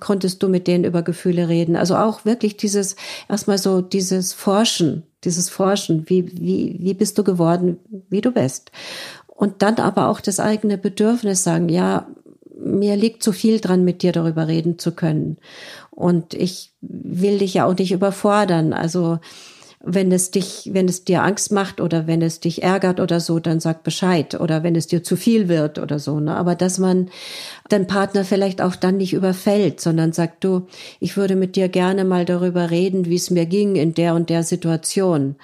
konntest 0.00 0.42
du 0.42 0.50
mit 0.50 0.66
denen 0.66 0.84
über 0.84 1.02
Gefühle 1.02 1.48
reden? 1.48 1.76
Also 1.76 1.96
auch 1.96 2.26
wirklich 2.26 2.58
dieses, 2.58 2.96
erstmal 3.26 3.56
so 3.56 3.80
dieses 3.80 4.34
Forschen, 4.34 5.04
dieses 5.24 5.48
Forschen. 5.48 6.04
Wie, 6.10 6.30
wie, 6.38 6.76
wie 6.78 6.94
bist 6.94 7.16
du 7.16 7.24
geworden, 7.24 7.78
wie 8.10 8.20
du 8.20 8.32
bist? 8.32 8.70
Und 9.28 9.62
dann 9.62 9.76
aber 9.76 10.08
auch 10.08 10.20
das 10.20 10.40
eigene 10.40 10.76
Bedürfnis 10.76 11.42
sagen, 11.42 11.70
ja, 11.70 12.06
mir 12.58 12.96
liegt 12.96 13.22
zu 13.22 13.32
viel 13.32 13.60
dran, 13.60 13.84
mit 13.84 14.02
dir 14.02 14.12
darüber 14.12 14.46
reden 14.46 14.78
zu 14.78 14.92
können. 14.92 15.38
Und 15.98 16.32
ich 16.32 16.70
will 16.80 17.38
dich 17.38 17.54
ja 17.54 17.66
auch 17.66 17.76
nicht 17.76 17.90
überfordern. 17.90 18.72
Also 18.72 19.18
wenn 19.80 20.12
es 20.12 20.30
dich, 20.30 20.70
wenn 20.72 20.88
es 20.88 21.04
dir 21.04 21.24
Angst 21.24 21.50
macht 21.50 21.80
oder 21.80 22.06
wenn 22.06 22.22
es 22.22 22.38
dich 22.38 22.62
ärgert 22.62 23.00
oder 23.00 23.18
so, 23.18 23.40
dann 23.40 23.58
sag 23.58 23.82
Bescheid 23.82 24.38
oder 24.40 24.62
wenn 24.62 24.76
es 24.76 24.86
dir 24.86 25.02
zu 25.02 25.16
viel 25.16 25.48
wird 25.48 25.80
oder 25.80 25.98
so. 25.98 26.20
Ne? 26.20 26.36
Aber 26.36 26.54
dass 26.54 26.78
man 26.78 27.10
den 27.72 27.88
Partner 27.88 28.24
vielleicht 28.24 28.62
auch 28.62 28.76
dann 28.76 28.98
nicht 28.98 29.12
überfällt, 29.12 29.80
sondern 29.80 30.12
sagt, 30.12 30.44
du, 30.44 30.68
ich 31.00 31.16
würde 31.16 31.34
mit 31.34 31.56
dir 31.56 31.68
gerne 31.68 32.04
mal 32.04 32.24
darüber 32.24 32.70
reden, 32.70 33.06
wie 33.06 33.16
es 33.16 33.30
mir 33.30 33.46
ging 33.46 33.74
in 33.74 33.94
der 33.94 34.14
und 34.14 34.30
der 34.30 34.44
Situation. 34.44 35.34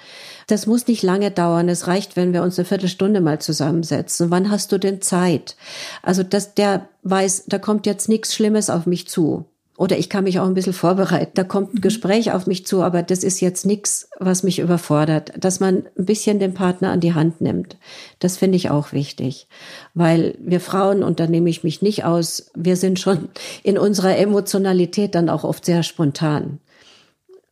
Das 0.47 0.67
muss 0.67 0.87
nicht 0.87 1.03
lange 1.03 1.31
dauern. 1.31 1.67
Es 1.67 1.87
reicht, 1.87 2.15
wenn 2.15 2.31
wir 2.31 2.43
uns 2.43 2.57
eine 2.57 2.65
Viertelstunde 2.65 3.19
mal 3.19 3.39
zusammensetzen. 3.39 4.31
Wann 4.31 4.49
hast 4.49 4.71
du 4.71 4.77
denn 4.77 5.01
Zeit? 5.01 5.57
Also, 6.01 6.23
dass 6.23 6.53
der 6.53 6.87
weiß, 7.03 7.43
da 7.47 7.59
kommt 7.59 7.85
jetzt 7.85 8.07
nichts 8.07 8.33
Schlimmes 8.33 8.69
auf 8.69 8.85
mich 8.85 9.09
zu. 9.09 9.45
Oder 9.77 9.97
ich 9.97 10.09
kann 10.09 10.23
mich 10.23 10.39
auch 10.39 10.45
ein 10.45 10.53
bisschen 10.53 10.73
vorbereiten. 10.73 11.31
Da 11.33 11.43
kommt 11.43 11.73
ein 11.73 11.77
mhm. 11.77 11.81
Gespräch 11.81 12.31
auf 12.31 12.47
mich 12.47 12.65
zu, 12.65 12.81
aber 12.81 13.03
das 13.03 13.23
ist 13.23 13.41
jetzt 13.41 13.65
nichts, 13.65 14.09
was 14.19 14.43
mich 14.43 14.59
überfordert. 14.59 15.33
Dass 15.37 15.59
man 15.59 15.85
ein 15.97 16.05
bisschen 16.05 16.39
den 16.39 16.53
Partner 16.53 16.91
an 16.91 17.01
die 17.01 17.13
Hand 17.13 17.41
nimmt. 17.41 17.77
Das 18.19 18.37
finde 18.37 18.55
ich 18.55 18.69
auch 18.69 18.93
wichtig. 18.93 19.47
Weil 19.93 20.37
wir 20.39 20.61
Frauen, 20.61 21.03
und 21.03 21.19
da 21.19 21.27
nehme 21.27 21.49
ich 21.49 21.63
mich 21.63 21.81
nicht 21.81 22.05
aus, 22.05 22.51
wir 22.55 22.77
sind 22.77 22.99
schon 22.99 23.29
in 23.63 23.77
unserer 23.77 24.17
Emotionalität 24.17 25.13
dann 25.13 25.29
auch 25.29 25.43
oft 25.43 25.65
sehr 25.65 25.83
spontan. 25.83 26.59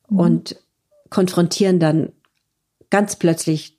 Mhm. 0.09 0.19
Und 0.19 0.55
konfrontieren 1.09 1.79
dann 1.79 2.13
ganz 2.89 3.17
plötzlich 3.17 3.77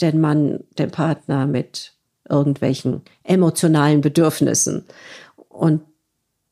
den 0.00 0.20
Mann, 0.20 0.64
den 0.78 0.90
Partner 0.90 1.46
mit 1.46 1.92
irgendwelchen 2.28 3.02
emotionalen 3.22 4.00
Bedürfnissen. 4.00 4.84
Und 5.48 5.82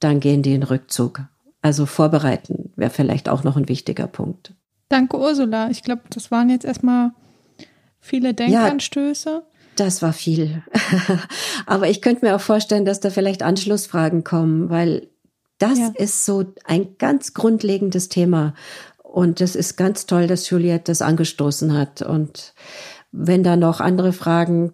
dann 0.07 0.21
gehen 0.21 0.43
die 0.43 0.55
in 0.55 0.63
Rückzug. 0.63 1.23
Also 1.63 1.85
vorbereiten 1.85 2.73
wäre 2.77 2.93
vielleicht 2.93 3.29
auch 3.29 3.43
noch 3.43 3.57
ein 3.57 3.69
wichtiger 3.69 4.07
Punkt. 4.07 4.55
Danke, 4.89 5.19
Ursula. 5.19 5.69
Ich 5.71 5.83
glaube, 5.83 6.03
das 6.11 6.31
waren 6.31 6.49
jetzt 6.49 6.65
erstmal 6.65 7.11
viele 7.99 8.33
Denkanstöße. 8.35 9.31
Ja, 9.31 9.43
das 9.75 10.03
war 10.03 10.13
viel. 10.13 10.63
Aber 11.67 11.91
ich 11.91 12.03
könnte 12.03 12.25
mir 12.25 12.37
auch 12.37 12.41
vorstellen, 12.41 12.85
dass 12.85 13.01
da 13.01 13.11
vielleicht 13.11 13.43
Anschlussfragen 13.43 14.23
kommen, 14.23 14.71
weil 14.71 15.09
das 15.59 15.79
ja. 15.79 15.91
ist 15.97 16.25
so 16.25 16.45
ein 16.65 16.97
ganz 16.99 17.35
grundlegendes 17.35 18.09
Thema. 18.09 18.55
Und 19.03 19.41
das 19.41 19.57
ist 19.57 19.77
ganz 19.77 20.07
toll, 20.07 20.29
dass 20.29 20.49
Juliette 20.49 20.93
das 20.93 21.03
angestoßen 21.03 21.77
hat. 21.77 22.01
Und 22.03 22.55
wenn 23.11 23.43
da 23.43 23.57
noch 23.57 23.81
andere 23.81 24.13
Fragen 24.13 24.73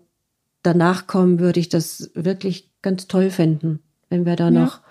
danach 0.62 1.06
kommen, 1.06 1.38
würde 1.38 1.58
ich 1.58 1.70
das 1.70 2.10
wirklich 2.14 2.70
ganz 2.82 3.06
toll 3.06 3.30
finden, 3.30 3.80
wenn 4.10 4.26
wir 4.26 4.36
da 4.36 4.50
ja. 4.50 4.50
noch 4.50 4.81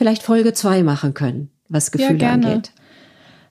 vielleicht 0.00 0.22
Folge 0.22 0.54
zwei 0.54 0.82
machen 0.82 1.12
können, 1.12 1.50
was 1.68 1.90
Gefühle 1.90 2.16
ja, 2.16 2.32
angeht. 2.32 2.72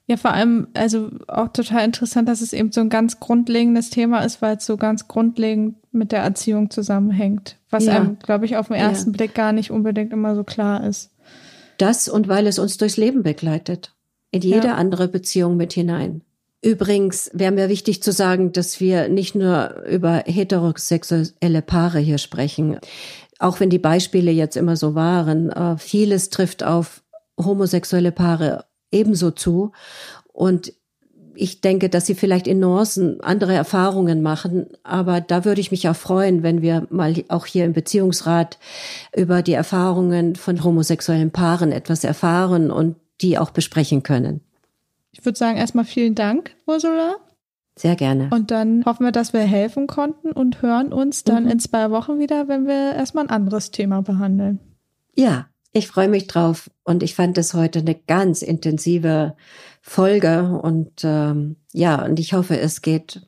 Ja, 0.07 0.17
vor 0.17 0.33
allem, 0.33 0.69
also 0.73 1.11
auch 1.27 1.49
total 1.49 1.85
interessant, 1.85 2.27
dass 2.27 2.41
es 2.41 2.53
eben 2.53 2.71
so 2.71 2.81
ein 2.81 2.89
ganz 2.89 3.19
grundlegendes 3.19 3.91
Thema 3.91 4.21
ist, 4.21 4.41
weil 4.41 4.57
es 4.57 4.65
so 4.65 4.75
ganz 4.75 5.07
grundlegend 5.07 5.75
mit 5.91 6.11
der 6.11 6.21
Erziehung 6.21 6.71
zusammenhängt, 6.71 7.57
was 7.69 7.85
ja. 7.85 7.97
einem, 7.97 8.17
glaube 8.17 8.45
ich, 8.45 8.57
auf 8.57 8.69
den 8.69 8.77
ersten 8.77 9.11
ja. 9.11 9.17
Blick 9.17 9.35
gar 9.35 9.51
nicht 9.51 9.69
unbedingt 9.69 10.11
immer 10.11 10.33
so 10.33 10.43
klar 10.43 10.83
ist. 10.83 11.11
Das 11.77 12.09
und 12.09 12.27
weil 12.27 12.47
es 12.47 12.57
uns 12.57 12.77
durchs 12.77 12.97
Leben 12.97 13.21
begleitet, 13.21 13.93
in 14.31 14.41
jede 14.41 14.69
ja. 14.69 14.75
andere 14.75 15.07
Beziehung 15.07 15.55
mit 15.55 15.73
hinein. 15.73 16.23
Übrigens 16.63 17.29
wäre 17.31 17.51
mir 17.51 17.69
wichtig 17.69 18.01
zu 18.01 18.11
sagen, 18.11 18.53
dass 18.53 18.79
wir 18.79 19.07
nicht 19.07 19.35
nur 19.35 19.83
über 19.87 20.23
heterosexuelle 20.25 21.61
Paare 21.61 21.99
hier 21.99 22.17
sprechen 22.17 22.79
auch 23.39 23.59
wenn 23.59 23.69
die 23.69 23.79
Beispiele 23.79 24.31
jetzt 24.31 24.57
immer 24.57 24.75
so 24.75 24.95
waren, 24.95 25.49
äh, 25.49 25.77
vieles 25.77 26.29
trifft 26.29 26.63
auf 26.63 27.01
homosexuelle 27.37 28.11
Paare 28.11 28.65
ebenso 28.91 29.31
zu. 29.31 29.71
Und 30.31 30.73
ich 31.35 31.61
denke, 31.61 31.89
dass 31.89 32.05
sie 32.05 32.15
vielleicht 32.15 32.47
in 32.47 32.59
Nuancen 32.59 33.21
andere 33.21 33.53
Erfahrungen 33.53 34.21
machen, 34.21 34.67
aber 34.83 35.21
da 35.21 35.45
würde 35.45 35.61
ich 35.61 35.71
mich 35.71 35.87
auch 35.87 35.95
freuen, 35.95 36.43
wenn 36.43 36.61
wir 36.61 36.85
mal 36.89 37.13
auch 37.29 37.45
hier 37.45 37.63
im 37.63 37.71
Beziehungsrat 37.71 38.59
über 39.15 39.41
die 39.41 39.53
Erfahrungen 39.53 40.35
von 40.35 40.61
homosexuellen 40.63 41.31
Paaren 41.31 41.71
etwas 41.71 42.03
erfahren 42.03 42.71
und 42.71 42.97
die 43.21 43.37
auch 43.37 43.51
besprechen 43.51 44.03
können. 44.03 44.41
Ich 45.13 45.23
würde 45.23 45.37
sagen, 45.37 45.57
erstmal 45.57 45.85
vielen 45.85 46.15
Dank, 46.15 46.55
Ursula. 46.67 47.15
Sehr 47.79 47.95
gerne. 47.95 48.29
Und 48.33 48.51
dann 48.51 48.83
hoffen 48.83 49.05
wir, 49.05 49.13
dass 49.13 49.31
wir 49.31 49.39
helfen 49.39 49.87
konnten 49.87 50.33
und 50.33 50.61
hören 50.61 50.91
uns 50.91 51.23
dann 51.23 51.45
mhm. 51.45 51.51
in 51.51 51.59
zwei 51.59 51.91
Wochen 51.91 52.19
wieder, 52.19 52.49
wenn 52.49 52.67
wir 52.67 52.93
erstmal 52.93 53.23
ein 53.23 53.29
anderes 53.29 53.71
Thema 53.71 54.01
behandeln. 54.01 54.59
Ja, 55.15 55.45
ich 55.71 55.87
freue 55.87 56.09
mich 56.09 56.27
drauf 56.27 56.69
und 56.83 57.03
ich 57.03 57.15
fand 57.15 57.37
es 57.37 57.53
heute 57.53 57.79
eine 57.79 57.95
ganz 57.95 58.41
intensive 58.41 59.37
Folge 59.81 60.59
und 60.61 60.91
ähm, 61.05 61.55
ja, 61.71 62.03
und 62.03 62.19
ich 62.19 62.33
hoffe, 62.33 62.59
es 62.59 62.81
geht 62.81 63.21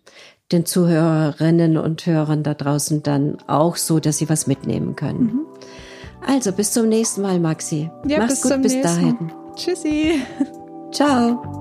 den 0.51 0.65
Zuhörerinnen 0.65 1.77
und 1.77 2.05
Hörern 2.05 2.43
da 2.43 2.53
draußen 2.53 3.03
dann 3.03 3.37
auch 3.47 3.77
so, 3.77 4.01
dass 4.01 4.17
sie 4.17 4.27
was 4.27 4.47
mitnehmen 4.47 4.97
können. 4.97 5.23
Mhm. 5.23 5.45
Also 6.27 6.51
bis 6.51 6.73
zum 6.73 6.89
nächsten 6.89 7.21
Mal, 7.21 7.39
Maxi. 7.39 7.89
Ja, 8.05 8.19
Mach's 8.19 8.41
bis 8.41 8.51
gut 8.51 8.61
bis 8.63 8.81
dahin. 8.81 9.31
Tschüssi. 9.55 10.21
Ciao. 10.91 11.60